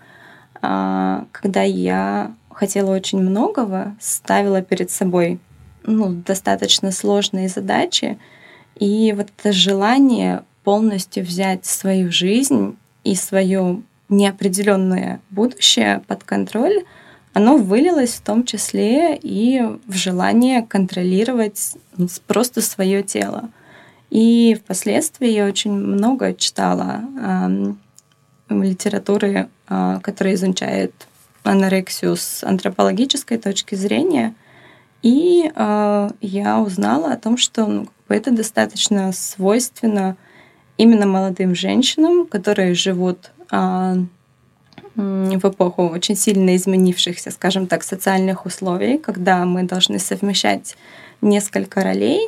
[0.62, 5.40] а, когда я хотела очень многого, ставила перед собой
[5.84, 8.18] ну, достаточно сложные задачи,
[8.76, 16.84] и вот это желание полностью взять свою жизнь и свое неопределенное будущее под контроль,
[17.34, 23.50] оно вылилось в том числе и в желание контролировать ну, просто свое тело.
[24.10, 27.74] И впоследствии я очень много читала э,
[28.50, 30.94] литературы, э, которая изучает
[31.44, 34.34] анорексию с антропологической точки зрения.
[35.04, 40.18] И э, я узнала о том, что ну, это достаточно свойственно
[40.78, 43.96] именно молодым женщинам, которые живут э,
[44.96, 50.76] в эпоху очень сильно изменившихся, скажем так, социальных условий, когда мы должны совмещать
[51.22, 52.28] несколько ролей,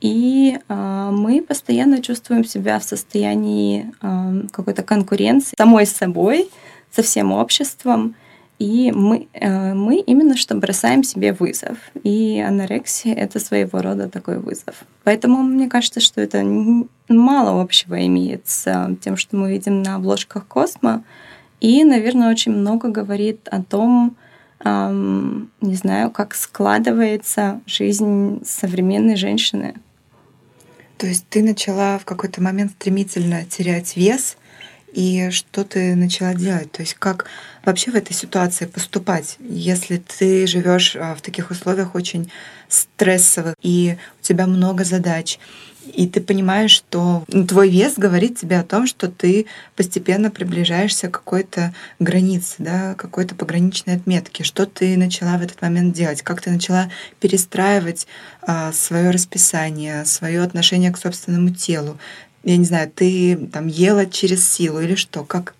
[0.00, 6.50] и э, мы постоянно чувствуем себя в состоянии э, какой-то конкуренции самой с собой,
[6.90, 8.14] со всем обществом.
[8.58, 11.78] И мы, э, мы именно что бросаем себе вызов.
[12.02, 14.84] И анорексия— это своего рода такой вызов.
[15.04, 16.42] Поэтому мне кажется, что это
[17.08, 21.04] мало общего имеет с тем, что мы видим на обложках Космо.
[21.60, 24.16] И, наверное, очень много говорит о том,
[24.64, 29.74] эм, не знаю, как складывается жизнь современной женщины—
[30.98, 34.36] то есть ты начала в какой-то момент стремительно терять вес,
[34.92, 36.72] и что ты начала делать?
[36.72, 37.26] То есть как
[37.66, 42.32] вообще в этой ситуации поступать, если ты живешь а, в таких условиях очень
[42.68, 45.38] стрессовых, и у тебя много задач,
[45.94, 51.08] и ты понимаешь, что ну, твой вес говорит тебе о том, что ты постепенно приближаешься
[51.08, 54.44] к какой-то границе, да, какой-то пограничной отметке.
[54.44, 56.22] Что ты начала в этот момент делать?
[56.22, 58.06] Как ты начала перестраивать
[58.42, 61.98] а, свое расписание, свое отношение к собственному телу?
[62.44, 65.24] Я не знаю, ты там ела через силу или что?
[65.24, 65.54] Как,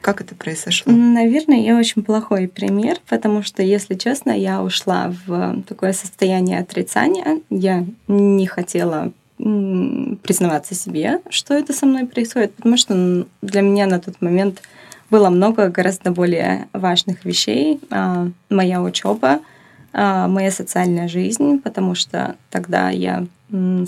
[0.00, 0.90] как это произошло?
[0.90, 7.40] Наверное, я очень плохой пример, потому что, если честно, я ушла в такое состояние отрицания.
[7.50, 14.00] Я не хотела признаваться себе, что это со мной происходит, потому что для меня на
[14.00, 14.62] тот момент
[15.10, 17.80] было много гораздо более важных вещей.
[17.90, 19.40] А, моя учеба,
[19.92, 23.26] а, моя социальная жизнь, потому что тогда я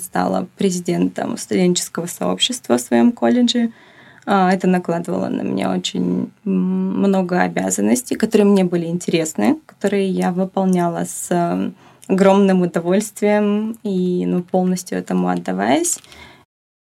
[0.03, 3.73] стала президентом студенческого сообщества в своем колледже.
[4.25, 11.05] А, это накладывало на меня очень много обязанностей, которые мне были интересны, которые я выполняла
[11.05, 11.73] с
[12.11, 15.99] огромным удовольствием и ну, полностью этому отдаваясь.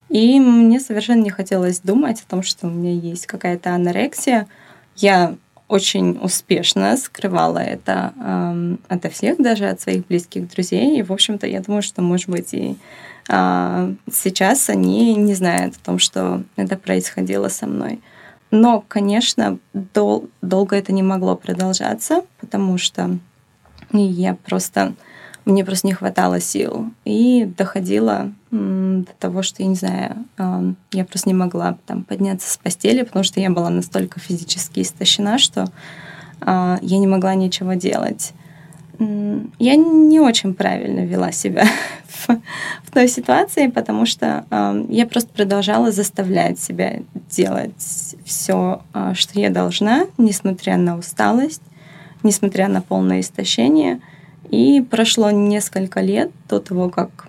[0.09, 4.47] И мне совершенно не хотелось думать о том, что у меня есть какая-то анорексия.
[4.95, 5.35] Я
[5.69, 10.99] очень успешно скрывала это э, ото всех, даже от своих близких друзей.
[10.99, 12.77] И, в общем-то, я думаю, что, может быть, и
[13.29, 18.01] э, сейчас они не знают о том, что это происходило со мной.
[18.53, 23.19] Но, конечно, дол- долго это не могло продолжаться, потому что
[23.93, 24.95] я просто
[25.47, 26.91] мне просто не хватало сил.
[27.05, 30.25] И доходило до того, что, я не знаю,
[30.93, 35.39] я просто не могла там подняться с постели, потому что я была настолько физически истощена,
[35.39, 35.67] что
[36.41, 38.33] а, я не могла ничего делать.
[38.99, 41.65] Я не очень правильно вела себя
[42.09, 42.29] в,
[42.83, 47.75] в той ситуации, потому что э, я просто продолжала заставлять себя делать
[48.25, 48.81] все,
[49.13, 51.61] что я должна, несмотря на усталость,
[52.23, 54.01] несмотря на полное истощение.
[54.51, 57.29] И прошло несколько лет до того, как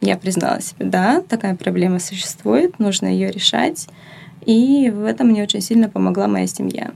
[0.00, 3.88] я признала себе, да, такая проблема существует, нужно ее решать.
[4.46, 6.92] И в этом мне очень сильно помогла моя семья.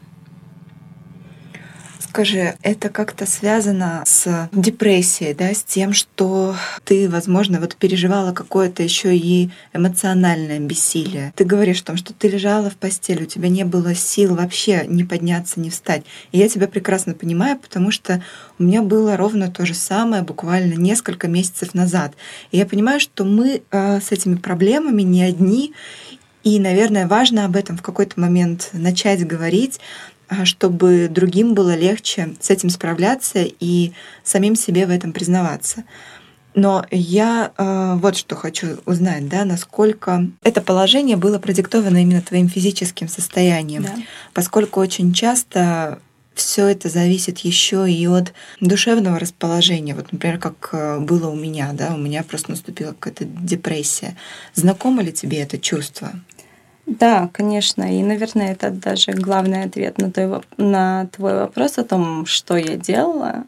[2.11, 8.82] Скажи, это как-то связано с депрессией, да, с тем, что ты, возможно, вот переживала какое-то
[8.82, 11.32] еще и эмоциональное бессилие.
[11.36, 14.86] Ты говоришь о том, что ты лежала в постели, у тебя не было сил вообще
[14.88, 16.02] не подняться, не встать.
[16.32, 18.20] И я тебя прекрасно понимаю, потому что
[18.58, 22.14] у меня было ровно то же самое буквально несколько месяцев назад.
[22.50, 25.74] И я понимаю, что мы э, с этими проблемами не одни,
[26.42, 29.78] и, наверное, важно об этом в какой-то момент начать говорить,
[30.45, 35.85] чтобы другим было легче с этим справляться и самим себе в этом признаваться.
[36.55, 42.49] Но я э, вот что хочу узнать, да, насколько это положение было продиктовано именно твоим
[42.49, 43.95] физическим состоянием, да.
[44.35, 46.01] поскольку очень часто
[46.35, 49.95] все это зависит еще и от душевного расположения.
[49.95, 54.16] Вот, например, как э, было у меня, да, у меня просто наступила какая-то депрессия.
[54.55, 56.12] Знакомо ли тебе это чувство?
[56.91, 57.97] Да, конечно.
[57.97, 62.76] И, наверное, это даже главный ответ на твой, на твой вопрос о том, что я
[62.76, 63.45] делала,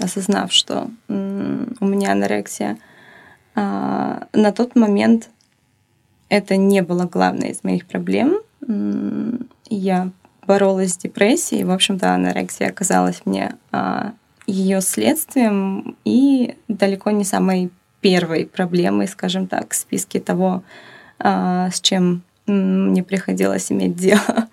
[0.00, 2.78] осознав, что у меня анорексия.
[3.56, 5.30] А, на тот момент
[6.28, 8.38] это не было главной из моих проблем.
[9.68, 10.10] Я
[10.46, 11.64] боролась с депрессией.
[11.64, 14.12] В общем-то, анорексия оказалась мне а,
[14.46, 17.70] ее следствием и далеко не самой
[18.00, 20.62] первой проблемой, скажем так, в списке того,
[21.18, 24.48] а, с чем мне приходилось иметь дело.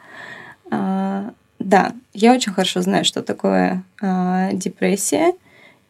[0.71, 5.33] А, да, я очень хорошо знаю, что такое а, депрессия.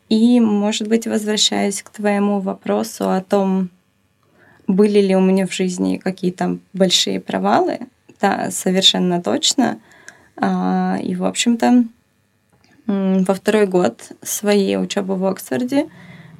[0.09, 3.69] И, может быть, возвращаясь к твоему вопросу о том,
[4.67, 7.79] были ли у меня в жизни какие-то большие провалы,
[8.19, 9.79] да, совершенно точно.
[10.35, 11.85] А, и, в общем-то,
[12.85, 15.87] во второй год своей учебы в Оксфорде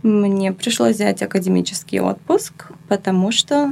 [0.02, 3.72] мне пришлось взять академический отпуск, потому что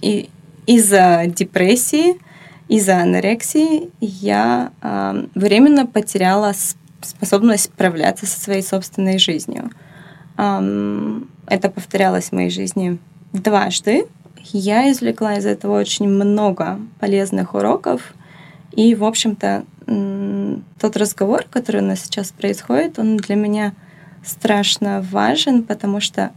[0.00, 0.30] и
[0.70, 2.20] из-за депрессии,
[2.68, 6.52] из-за анорексии я э, временно потеряла
[7.00, 9.72] способность справляться со своей собственной жизнью.
[10.38, 12.98] Эм, это повторялось в моей жизни
[13.32, 14.06] дважды.
[14.52, 18.14] Я извлекла из этого очень много полезных уроков.
[18.70, 19.64] И, в общем-то,
[20.78, 23.72] тот разговор, который у нас сейчас происходит, он для меня
[24.24, 26.30] страшно важен, потому что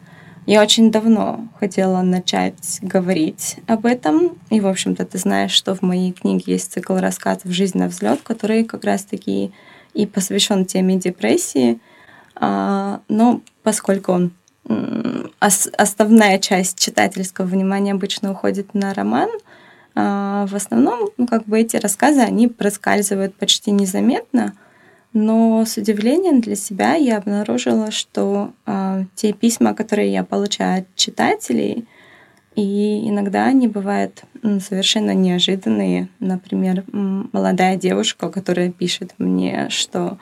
[0.45, 4.37] я очень давно хотела начать говорить об этом.
[4.49, 8.21] И, в общем-то, ты знаешь, что в моей книге есть цикл рассказов «Жизнь на взлет»,
[8.21, 9.51] который как раз-таки
[9.93, 11.79] и посвящен теме депрессии.
[12.35, 14.31] А, но поскольку
[15.39, 19.29] основная часть читательского внимания обычно уходит на роман,
[19.95, 24.55] а, в основном, ну, как бы эти рассказы, они проскальзывают почти незаметно,
[25.13, 30.95] но с удивлением для себя я обнаружила, что э, те письма, которые я получаю от
[30.95, 31.87] читателей,
[32.55, 36.09] и иногда они бывают совершенно неожиданные.
[36.19, 40.17] Например, молодая девушка, которая пишет мне, что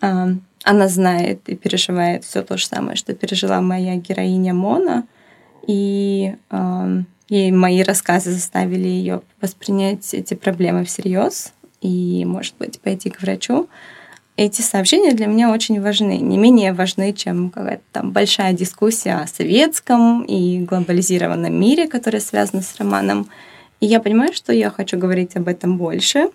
[0.00, 0.26] э,
[0.64, 5.06] она знает и переживает все то же самое, что пережила моя героиня Мона,
[5.66, 13.10] и э, ей мои рассказы заставили ее воспринять эти проблемы всерьез и, может быть, пойти
[13.10, 13.68] к врачу
[14.38, 19.26] эти сообщения для меня очень важны, не менее важны, чем какая-то там большая дискуссия о
[19.26, 23.28] советском и глобализированном мире, которая связана с романом.
[23.80, 26.28] И я понимаю, что я хочу говорить об этом больше.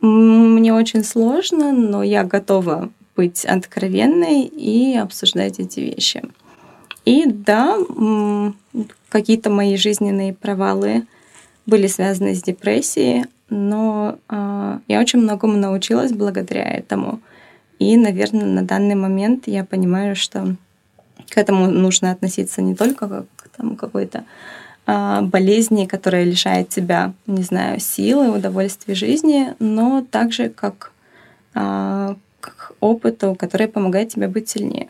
[0.00, 6.22] Мне очень сложно, но я готова быть откровенной и обсуждать эти вещи.
[7.04, 7.76] И да,
[9.08, 11.04] какие-то мои жизненные провалы
[11.66, 17.20] были связаны с депрессией, но э, я очень многому научилась благодаря этому.
[17.80, 20.54] И, наверное, на данный момент я понимаю, что
[21.30, 23.26] к этому нужно относиться не только как
[23.56, 24.24] там, какой-то
[24.86, 30.92] а, болезни, которая лишает тебя, не знаю, силы, удовольствия жизни, но также как
[31.54, 34.88] а, к опыту, который помогает тебе быть сильнее.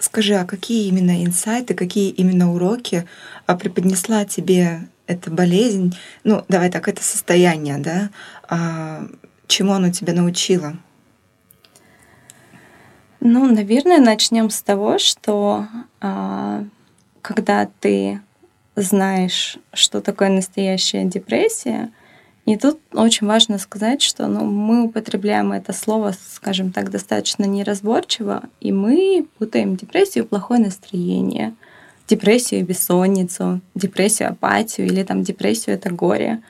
[0.00, 3.06] Скажи, а какие именно инсайты, какие именно уроки
[3.44, 5.94] а, преподнесла тебе эта болезнь?
[6.24, 8.08] Ну, давай так, это состояние, да?
[8.48, 9.06] А,
[9.46, 10.78] чему оно тебя научило?
[13.20, 15.66] Ну, наверное, начнем с того, что
[16.00, 16.64] а,
[17.20, 18.20] когда ты
[18.76, 21.90] знаешь, что такое настоящая депрессия,
[22.46, 28.44] и тут очень важно сказать, что ну, мы употребляем это слово, скажем так, достаточно неразборчиво,
[28.60, 31.54] и мы путаем депрессию плохое настроение,
[32.06, 36.40] депрессию и бессонницу, депрессию, апатию или там депрессию это горе.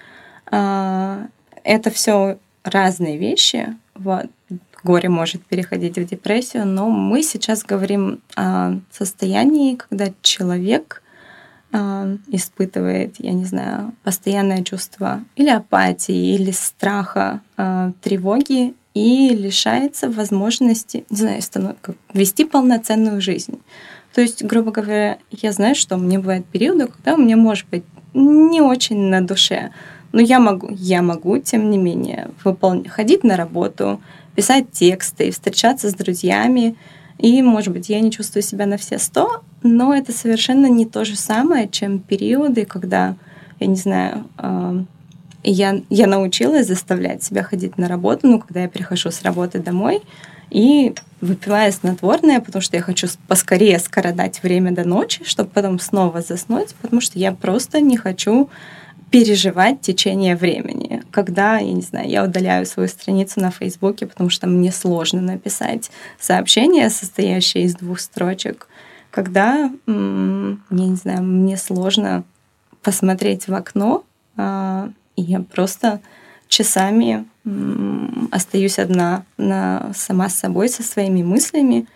[0.51, 1.27] А,
[1.65, 3.77] это все разные вещи.
[3.95, 4.27] Вот.
[4.85, 11.03] Горе может переходить в депрессию, но мы сейчас говорим о состоянии, когда человек
[11.73, 20.11] э, испытывает, я не знаю, постоянное чувство или апатии, или страха, э, тревоги и лишается
[20.11, 23.61] возможности, не знаю, становится, вести полноценную жизнь.
[24.15, 27.69] То есть, грубо говоря, я знаю, что у меня бывают периоды, когда у меня может
[27.69, 29.71] быть не очень на душе,
[30.13, 34.01] но я могу, я могу, тем не менее, выполнять, ходить на работу,
[34.39, 36.77] писать тексты, встречаться с друзьями,
[37.19, 41.05] и, может быть, я не чувствую себя на все сто, но это совершенно не то
[41.05, 43.17] же самое, чем периоды, когда,
[43.59, 44.27] я не знаю,
[45.43, 50.03] я, я научилась заставлять себя ходить на работу, ну, когда я прихожу с работы домой,
[50.51, 56.23] и выпиваю снотворное, потому что я хочу поскорее скородать время до ночи, чтобы потом снова
[56.23, 58.51] заснуть, потому что я просто не хочу
[59.11, 61.03] переживать течение времени.
[61.11, 65.91] Когда, я не знаю, я удаляю свою страницу на Фейсбуке, потому что мне сложно написать
[66.19, 68.69] сообщение, состоящее из двух строчек.
[69.11, 69.93] Когда, я
[70.69, 72.25] не знаю, мне сложно
[72.83, 74.05] посмотреть в окно,
[74.37, 76.01] а, и я просто
[76.49, 77.27] часами
[78.31, 81.87] остаюсь одна на, сама с собой, со своими мыслями,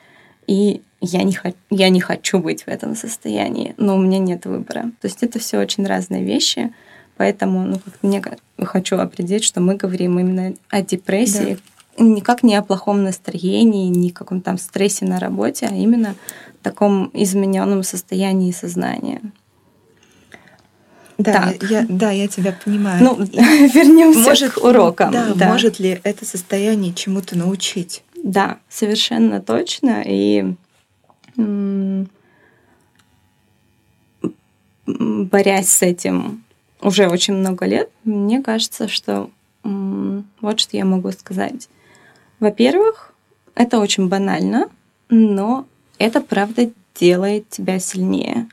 [0.46, 4.46] и я не, хочу, я не хочу быть в этом состоянии, но у меня нет
[4.46, 4.92] выбора.
[5.00, 6.72] То есть это все очень разные вещи.
[7.22, 8.20] Поэтому, ну, как мне
[8.64, 11.56] хочу определить, что мы говорим именно о депрессии,
[11.96, 12.04] да.
[12.04, 16.16] никак не о плохом настроении, не о каком-то там стрессе на работе, а именно
[16.64, 19.20] таком измененном состоянии сознания.
[21.16, 21.70] Да, так.
[21.70, 23.00] Я, да, я тебя понимаю.
[23.04, 25.12] Ну, вернемся может, к урокам.
[25.12, 28.02] Да, да, может ли это состояние чему-то научить?
[28.20, 30.02] Да, совершенно точно.
[30.04, 30.56] И
[34.86, 36.42] борясь с этим
[36.82, 39.30] уже очень много лет, мне кажется, что
[39.62, 41.68] вот что я могу сказать.
[42.40, 43.14] Во-первых,
[43.54, 44.68] это очень банально,
[45.08, 45.66] но
[45.98, 48.48] это правда делает тебя сильнее.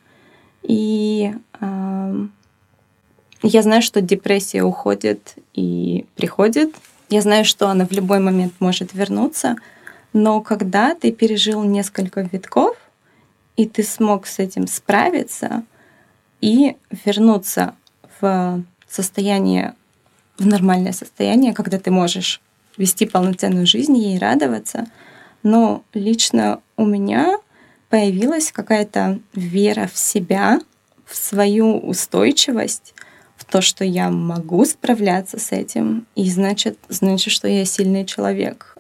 [0.62, 2.28] И э,
[3.42, 6.76] я знаю, что депрессия уходит и приходит.
[7.10, 9.56] Я знаю, что она в любой момент может вернуться.
[10.14, 12.78] Но когда ты пережил несколько витков,
[13.56, 15.64] и ты смог с этим справиться
[16.42, 17.76] и вернуться
[18.20, 19.76] в состояние,
[20.38, 22.42] в нормальное состояние, когда ты можешь
[22.78, 24.88] вести полноценную жизнь, ей радоваться.
[25.44, 27.38] Но лично у меня
[27.90, 30.60] появилась какая-то вера в себя,
[31.06, 32.94] в свою устойчивость,
[33.36, 38.78] в то, что я могу справляться с этим, и значит, значит, что я сильный человек.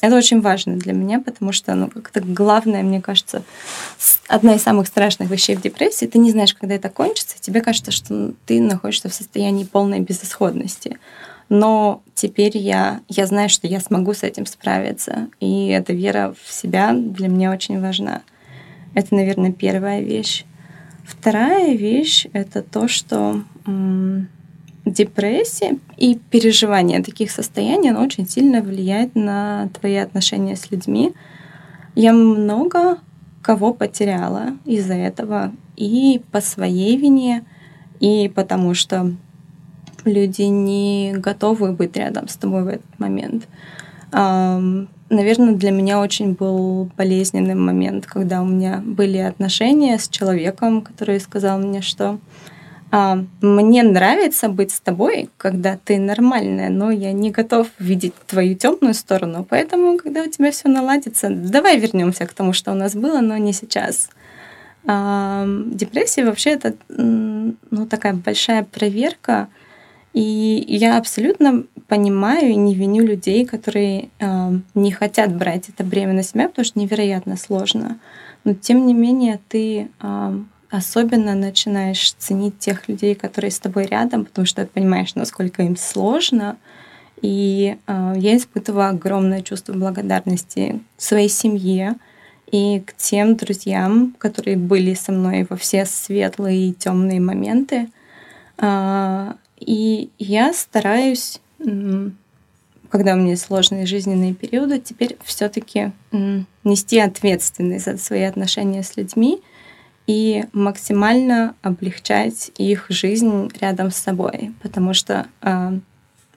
[0.00, 3.42] Это очень важно для меня, потому что, ну, как-то главное, мне кажется,
[4.28, 7.90] одна из самых страшных вещей в депрессии, ты не знаешь, когда это кончится, тебе кажется,
[7.90, 10.98] что ты находишься в состоянии полной безысходности.
[11.48, 16.52] Но теперь я, я знаю, что я смогу с этим справиться, и эта вера в
[16.52, 18.22] себя для меня очень важна.
[18.94, 20.44] Это, наверное, первая вещь.
[21.04, 23.42] Вторая вещь— это то, что
[24.86, 31.12] депрессия и переживание таких состояний, оно очень сильно влияет на твои отношения с людьми.
[31.94, 32.98] Я много
[33.42, 37.44] кого потеряла из-за этого и по своей вине,
[38.00, 39.12] и потому что
[40.04, 43.48] люди не готовы быть рядом с тобой в этот момент.
[44.12, 51.20] Наверное, для меня очень был болезненный момент, когда у меня были отношения с человеком, который
[51.20, 52.18] сказал мне, что
[52.92, 58.94] мне нравится быть с тобой, когда ты нормальная, но я не готов видеть твою темную
[58.94, 59.44] сторону.
[59.48, 63.36] Поэтому, когда у тебя все наладится, давай вернемся к тому, что у нас было, но
[63.36, 64.08] не сейчас.
[64.86, 69.48] А, депрессия вообще это ну, такая большая проверка.
[70.12, 76.14] И я абсолютно понимаю и не виню людей, которые э, не хотят брать это бремя
[76.14, 77.98] на себя, потому что невероятно сложно.
[78.44, 79.90] Но тем не менее ты
[80.70, 85.76] особенно начинаешь ценить тех людей, которые с тобой рядом, потому что ты понимаешь, насколько им
[85.76, 86.56] сложно.
[87.22, 91.94] И э, я испытываю огромное чувство благодарности своей семье
[92.50, 97.88] и к тем друзьям, которые были со мной во все светлые и темные моменты.
[98.58, 101.40] Э, и я стараюсь
[102.88, 105.92] когда у меня сложные жизненные периоды, теперь все-таки
[106.64, 109.40] нести ответственность за свои отношения с людьми
[110.06, 115.78] и максимально облегчать их жизнь рядом с собой, потому что э,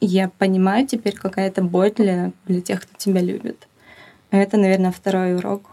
[0.01, 3.67] я понимаю теперь, какая это боль для, для тех, кто тебя любит.
[4.31, 5.69] Это, наверное, второй урок.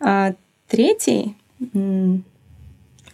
[0.00, 0.34] А
[0.68, 1.36] третий,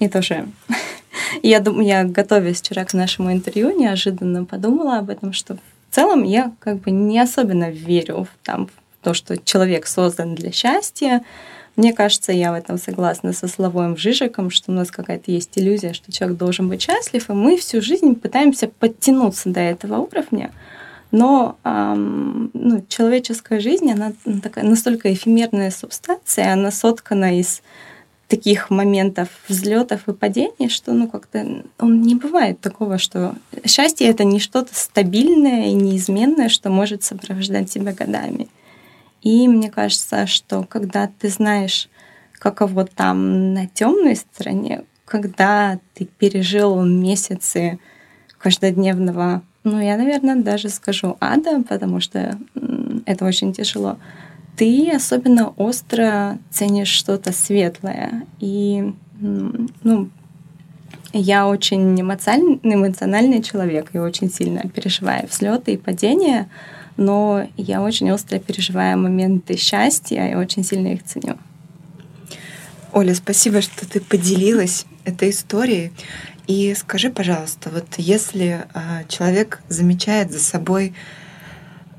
[0.01, 0.49] и тоже
[1.43, 6.25] я, думаю, я готовясь вчера к нашему интервью, неожиданно подумала об этом, что в целом
[6.25, 11.23] я как бы не особенно верю в, там, в то, что человек создан для счастья.
[11.81, 15.95] Мне кажется, я в этом согласна со Славоем Жижиком, что у нас какая-то есть иллюзия,
[15.95, 20.53] что человек должен быть счастлив, и мы всю жизнь пытаемся подтянуться до этого уровня.
[21.11, 24.13] Но эм, ну, человеческая жизнь, она
[24.43, 27.63] такая настолько эфемерная субстанция, она соткана из
[28.29, 34.25] таких моментов взлетов и падений, что ну как-то он не бывает такого, что счастье это
[34.25, 38.49] не что-то стабильное и неизменное, что может сопровождать тебя годами.
[39.23, 41.89] И мне кажется, что когда ты знаешь,
[42.39, 47.79] каково там на темной стороне, когда ты пережил месяцы
[48.39, 52.39] каждодневного, ну я, наверное, даже скажу ада, потому что
[53.07, 53.99] это очень тяжело
[54.61, 58.27] ты особенно остро ценишь что-то светлое.
[58.41, 60.11] И ну,
[61.15, 66.51] я очень эмоциональный, эмоциональный человек, я очень сильно переживаю взлеты и падения,
[67.01, 71.39] но я очень остро переживаю моменты счастья и очень сильно их ценю.
[72.93, 75.93] Оля, спасибо, что ты поделилась этой историей.
[76.47, 80.93] И скажи, пожалуйста, вот если э, человек замечает за собой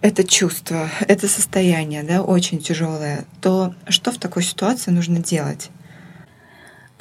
[0.01, 5.71] это чувство, это состояние, да, очень тяжелое, то что в такой ситуации нужно делать?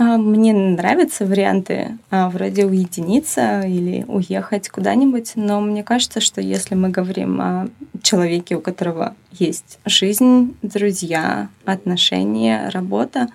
[0.00, 6.74] А, мне нравятся варианты а, вроде уединиться или уехать куда-нибудь, но мне кажется, что если
[6.74, 7.68] мы говорим о
[8.02, 13.28] человеке, у которого есть жизнь, друзья, отношения, работа,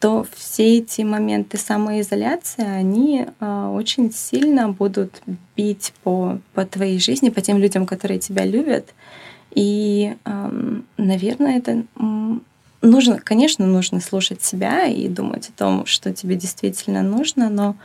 [0.00, 5.22] то все эти моменты самоизоляции, они э, очень сильно будут
[5.56, 8.92] бить по, по твоей жизни, по тем людям, которые тебя любят.
[9.54, 10.14] И,
[10.98, 11.82] наверное, это
[12.82, 17.76] нужно, конечно, нужно слушать себя и думать о том, что тебе действительно нужно, но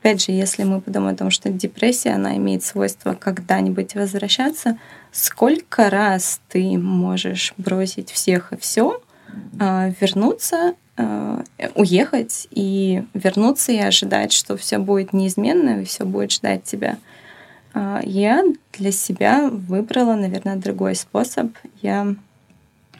[0.00, 4.78] опять же, если мы подумаем о том, что депрессия, она имеет свойство когда-нибудь возвращаться,
[5.12, 9.00] сколько раз ты можешь бросить всех и все,
[9.58, 11.42] а, вернуться Э,
[11.74, 16.96] уехать и вернуться и ожидать, что все будет неизменно и все будет ждать тебя.
[17.74, 18.42] А, я
[18.72, 21.52] для себя выбрала, наверное, другой способ.
[21.82, 22.14] Я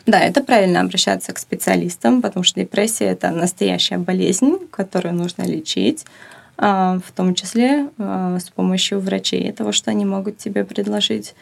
[0.07, 6.05] да, это правильно обращаться к специалистам, потому что депрессия это настоящая болезнь, которую нужно лечить,
[6.57, 11.35] а, в том числе а, с помощью врачей, того, что они могут тебе предложить.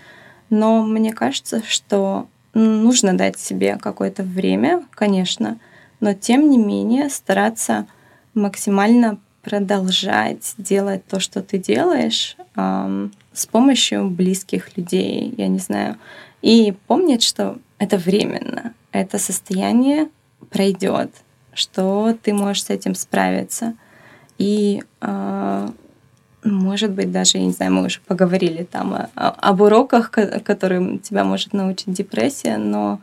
[0.49, 5.59] Но мне кажется, что нужно дать себе какое-то время, конечно,
[6.01, 7.87] но тем не менее стараться
[8.35, 15.97] максимально продолжать делать то, что ты делаешь с помощью близких людей, я не знаю,
[16.45, 20.11] и помнить, что это временно, это состояние
[20.51, 21.11] пройдет,
[21.55, 23.73] что ты можешь с этим справиться.
[24.37, 25.69] И э,
[26.45, 31.25] может быть, даже, я не знаю, мы уже поговорили там о, об уроках, которым тебя
[31.25, 33.01] может научить депрессия, но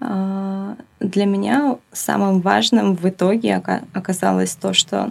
[0.00, 3.62] а, для меня самым важным в итоге
[3.92, 5.10] оказалось то, что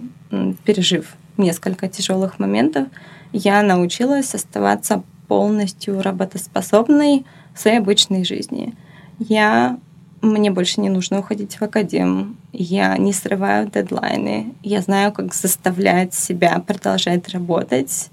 [0.65, 2.87] пережив несколько тяжелых моментов,
[3.31, 7.25] я научилась оставаться полностью работоспособной в
[7.55, 8.73] своей обычной жизни.
[9.19, 9.77] Я
[10.21, 16.13] мне больше не нужно уходить в академ, я не срываю дедлайны, я знаю, как заставлять
[16.13, 18.09] себя продолжать работать,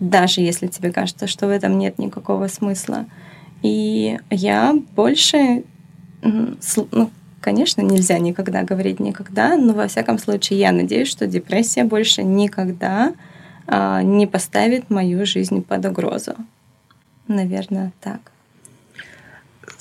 [0.00, 3.06] даже если тебе кажется, что в этом нет никакого смысла.
[3.62, 5.62] И я больше
[6.22, 12.22] ну, конечно, нельзя никогда говорить никогда, но во всяком случае я надеюсь, что депрессия больше
[12.22, 13.12] никогда
[13.66, 16.34] а, не поставит мою жизнь под угрозу.
[17.28, 18.31] Наверное, так.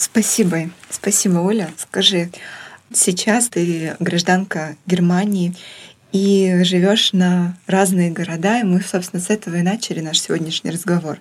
[0.01, 0.71] Спасибо.
[0.89, 1.69] Спасибо, Оля.
[1.77, 2.31] Скажи,
[2.91, 5.55] сейчас ты гражданка Германии
[6.11, 11.19] и живешь на разные города, и мы, собственно, с этого и начали наш сегодняшний разговор.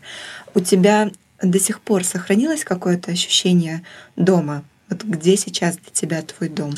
[0.55, 1.11] У тебя
[1.43, 3.83] до сих пор сохранилось какое-то ощущение
[4.17, 4.65] дома?
[4.89, 6.73] Вот где сейчас для тебя твой дом?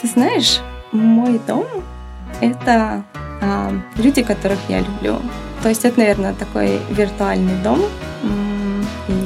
[0.00, 0.58] Ты знаешь,
[0.90, 1.68] мой дом—
[2.40, 3.04] это
[3.40, 5.22] а, люди, которых я люблю.
[5.62, 7.80] То есть это, наверное, такой виртуальный дом.
[9.08, 9.23] И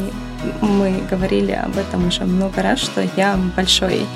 [0.78, 4.06] мы говорили об этом уже много раз, что я большой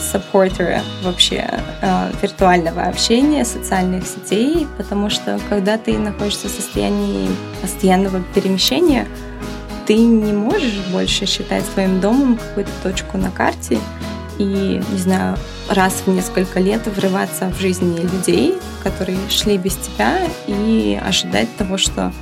[0.00, 1.44] саппортер вообще
[1.82, 7.28] а, виртуального общения, социальных сетей, потому что когда ты находишься в состоянии
[7.60, 9.08] постоянного перемещения,
[9.86, 13.78] ты не можешь больше считать своим домом какую-то точку на карте
[14.38, 15.36] и, не знаю,
[15.68, 21.76] раз в несколько лет врываться в жизни людей, которые шли без тебя, и ожидать того,
[21.76, 22.12] что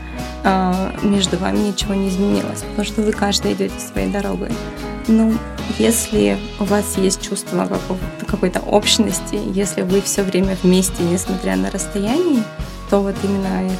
[1.02, 4.50] между вами ничего не изменилось, потому что вы каждый идете своей дорогой.
[5.06, 5.34] Ну,
[5.78, 7.68] если у вас есть чувство
[8.26, 12.42] какой-то общности, если вы все время вместе, несмотря на расстояние,
[12.90, 13.70] то вот именно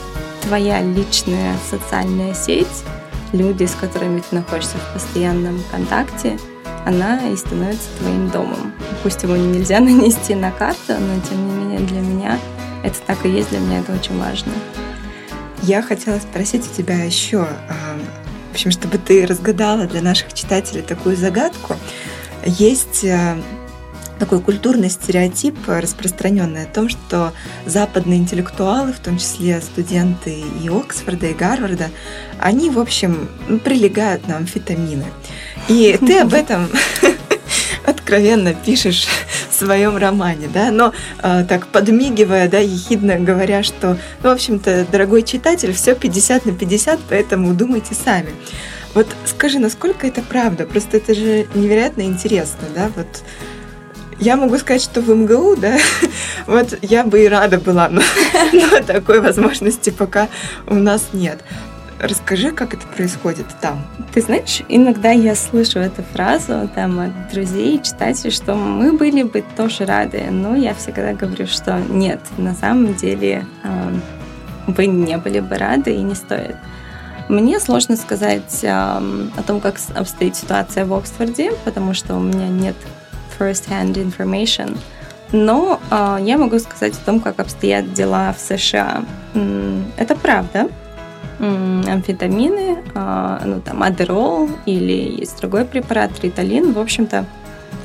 [0.43, 2.85] твоя личная социальная сеть,
[3.33, 6.39] люди, с которыми ты находишься в постоянном контакте,
[6.87, 8.73] она и становится твоим домом.
[9.03, 12.39] Пусть его нельзя нанести на карту, но тем не менее для меня
[12.83, 14.53] это так и есть, для меня это очень важно.
[15.63, 17.99] Я хотела спросить у тебя еще, а,
[18.51, 21.77] в общем, чтобы ты разгадала для наших читателей такую загадку.
[22.45, 23.37] Есть а,
[24.19, 27.33] такой культурный стереотип, распространенный о том, что
[27.67, 31.91] западные интеллектуалы, в том числе студенты и Оксфорда, и Гарварда,
[32.39, 33.29] они, в общем,
[33.65, 35.07] прилегают на амфетамины.
[35.69, 36.69] И ты об этом
[37.85, 39.07] откровенно пишешь
[39.59, 40.93] своем романе, да, но
[41.23, 46.53] э, так подмигивая, да, ехидно говоря, что, ну, в общем-то, дорогой читатель, все 50 на
[46.53, 48.31] 50, поэтому думайте сами.
[48.95, 50.65] Вот скажи, насколько это правда?
[50.65, 53.23] Просто это же невероятно интересно, да, вот
[54.21, 55.79] я могу сказать, что в МГУ, да,
[56.47, 58.03] вот я бы и рада была, но,
[58.53, 60.29] но такой возможности пока
[60.67, 61.41] у нас нет.
[62.01, 63.85] Расскажи, как это происходит там.
[64.13, 69.45] Ты знаешь, иногда я слышу эту фразу там от друзей, читателей, что мы были бы
[69.57, 73.95] тоже рады, но я всегда говорю, что нет, на самом деле э,
[74.69, 76.57] вы не были бы рады и не стоит.
[77.29, 82.47] Мне сложно сказать э, о том, как обстоит ситуация в Оксфорде, потому что у меня
[82.47, 82.77] нет
[83.41, 84.79] first-hand information.
[85.33, 89.03] Но э, я могу сказать о том, как обстоят дела в США.
[89.97, 90.69] Это правда.
[91.39, 97.25] Амфетамины, э, ну там адерол или есть другой препарат, риталин, в общем-то,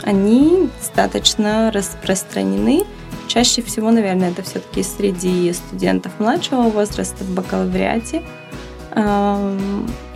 [0.04, 2.84] они достаточно распространены.
[3.28, 8.22] Чаще всего, наверное, это все-таки среди студентов младшего возраста в бакалавриате.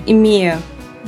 [0.06, 0.60] Имея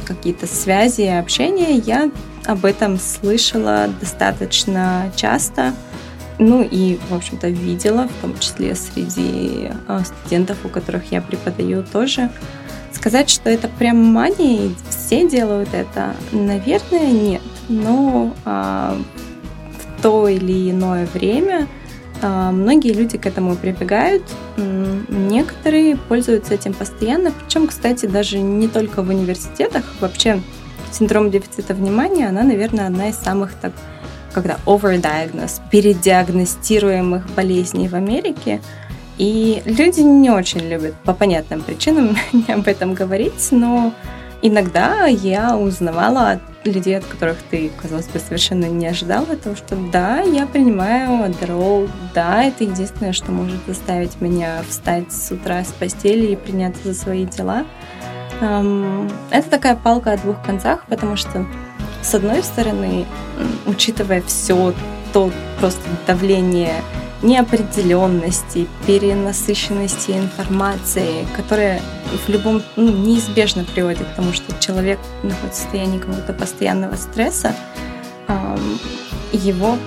[0.05, 2.09] какие-то связи и общение, я
[2.45, 5.73] об этом слышала достаточно часто.
[6.39, 11.83] Ну и, в общем-то, видела, в том числе среди а, студентов, у которых я преподаю
[11.83, 12.29] тоже.
[12.93, 17.41] Сказать, что это прям мания, и все делают это, наверное, нет.
[17.67, 18.97] Но а,
[19.77, 21.67] в то или иное время
[22.21, 24.23] а, многие люди к этому прибегают.
[24.57, 27.31] Некоторые пользуются этим постоянно.
[27.31, 29.83] Причем, кстати, даже не только в университетах.
[29.99, 30.41] Вообще
[30.91, 33.73] синдром дефицита внимания, она, наверное, одна из самых так,
[34.33, 38.61] когда overdiagnosed, передиагностируемых болезней в Америке.
[39.17, 42.17] И люди не очень любят по понятным причинам
[42.47, 43.93] об этом говорить, но
[44.41, 49.75] иногда я узнавала от людей, от которых ты, казалось бы, совершенно не ожидал этого, что
[49.91, 55.71] да, я принимаю адерол, да, это единственное, что может заставить меня встать с утра с
[55.71, 57.65] постели и приняться за свои дела–
[58.39, 61.45] это такая палка о двух концах, потому что,
[62.01, 63.05] с одной стороны,
[63.65, 64.73] учитывая все
[65.13, 66.81] то просто давление
[67.21, 71.81] неопределенности, перенасыщенности информации, которая
[72.25, 77.53] в любом ну, неизбежно приводит к тому, что человек находится в состоянии какого-то постоянного стресса,
[79.31, 79.77] его,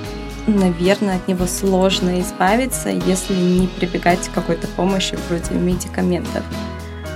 [0.47, 6.45] наверное, от него сложно избавиться, если не прибегать к какой-то помощи вроде медикаментов.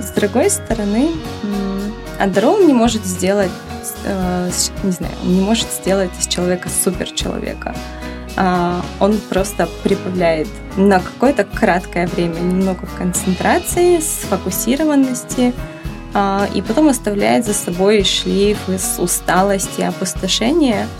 [0.00, 1.10] С другой стороны,
[2.18, 3.50] Адерол не может сделать,
[4.82, 7.74] не знаю, не может сделать из человека суперчеловека.
[8.36, 15.54] А, он просто прибавляет на какое-то краткое время немного концентрации, сфокусированности,
[16.12, 20.86] а, и потом оставляет за собой шлейф из усталости, опустошения–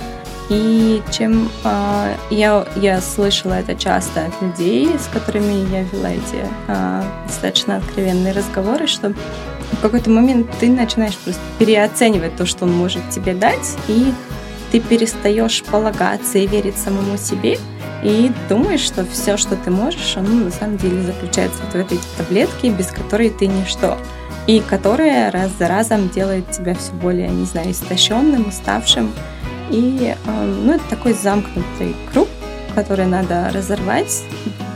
[0.48, 6.46] и чем э, я, я слышала это часто от людей, с которыми я вела эти
[6.68, 9.12] э, достаточно откровенные разговоры, что
[9.72, 14.12] в какой-то момент ты начинаешь просто переоценивать то, что он может тебе дать, и
[14.70, 17.58] ты перестаешь полагаться и верить самому себе,
[18.02, 21.98] и думаешь, что все, что ты можешь, оно на самом деле заключается вот в этой
[22.16, 23.98] таблетке, без которой ты ничто,
[24.46, 29.12] и которая раз за разом делает тебя все более, не знаю, истощенным, уставшим,
[29.70, 32.28] и ну, это такой замкнутый круг,
[32.74, 34.22] который надо разорвать.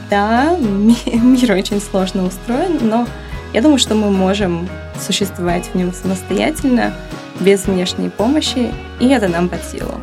[0.09, 3.07] Да, мир очень сложно устроен, но
[3.53, 4.69] я думаю, что мы можем
[5.01, 6.93] существовать в нем самостоятельно,
[7.39, 9.95] без внешней помощи, и это нам под силу.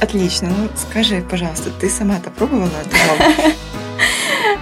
[0.00, 0.48] Отлично.
[0.48, 3.52] Ну, скажи, пожалуйста, ты сама-то пробовала это?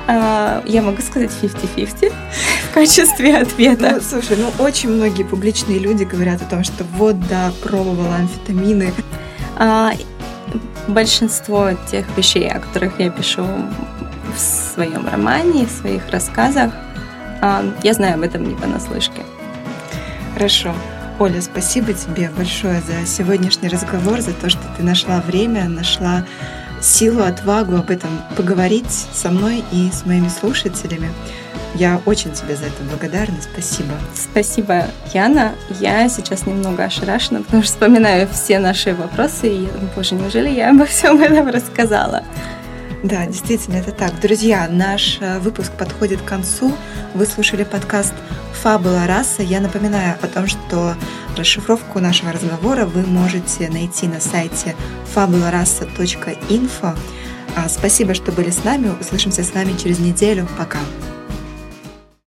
[0.67, 2.13] Я могу сказать 50-50.
[2.75, 3.93] качестве ответа.
[3.95, 8.93] Ну, слушай, ну очень многие публичные люди говорят о том, что вот, да, пробовала амфетамины.
[9.57, 9.93] А,
[10.89, 13.47] большинство тех вещей, о которых я пишу
[14.35, 16.73] в своем романе, в своих рассказах,
[17.41, 19.23] а, я знаю об этом не понаслышке.
[20.35, 20.75] Хорошо.
[21.21, 26.25] Оля, спасибо тебе большое за сегодняшний разговор, за то, что ты нашла время, нашла
[26.81, 31.11] силу, отвагу об этом поговорить со мной и с моими слушателями.
[31.75, 33.37] Я очень тебе за это благодарна.
[33.41, 33.95] Спасибо.
[34.15, 35.55] Спасибо, Яна.
[35.81, 40.87] Я сейчас немного ошарашена, потому что вспоминаю все наши вопросы и, боже, неужели я обо
[40.87, 42.23] всем этом рассказала?
[43.03, 44.19] Да, действительно, это так.
[44.21, 46.73] Друзья, наш э, выпуск подходит к концу.
[47.13, 48.15] Вы слушали подкаст
[48.63, 49.43] «Фабула раса».
[49.43, 50.95] Я напоминаю о том, что
[51.37, 54.75] расшифровку нашего разговора вы можете найти на сайте
[55.15, 56.97] fabularasa.info.
[57.57, 58.91] А, спасибо, что были с нами.
[58.99, 60.49] Услышимся с вами через неделю.
[60.57, 60.79] Пока.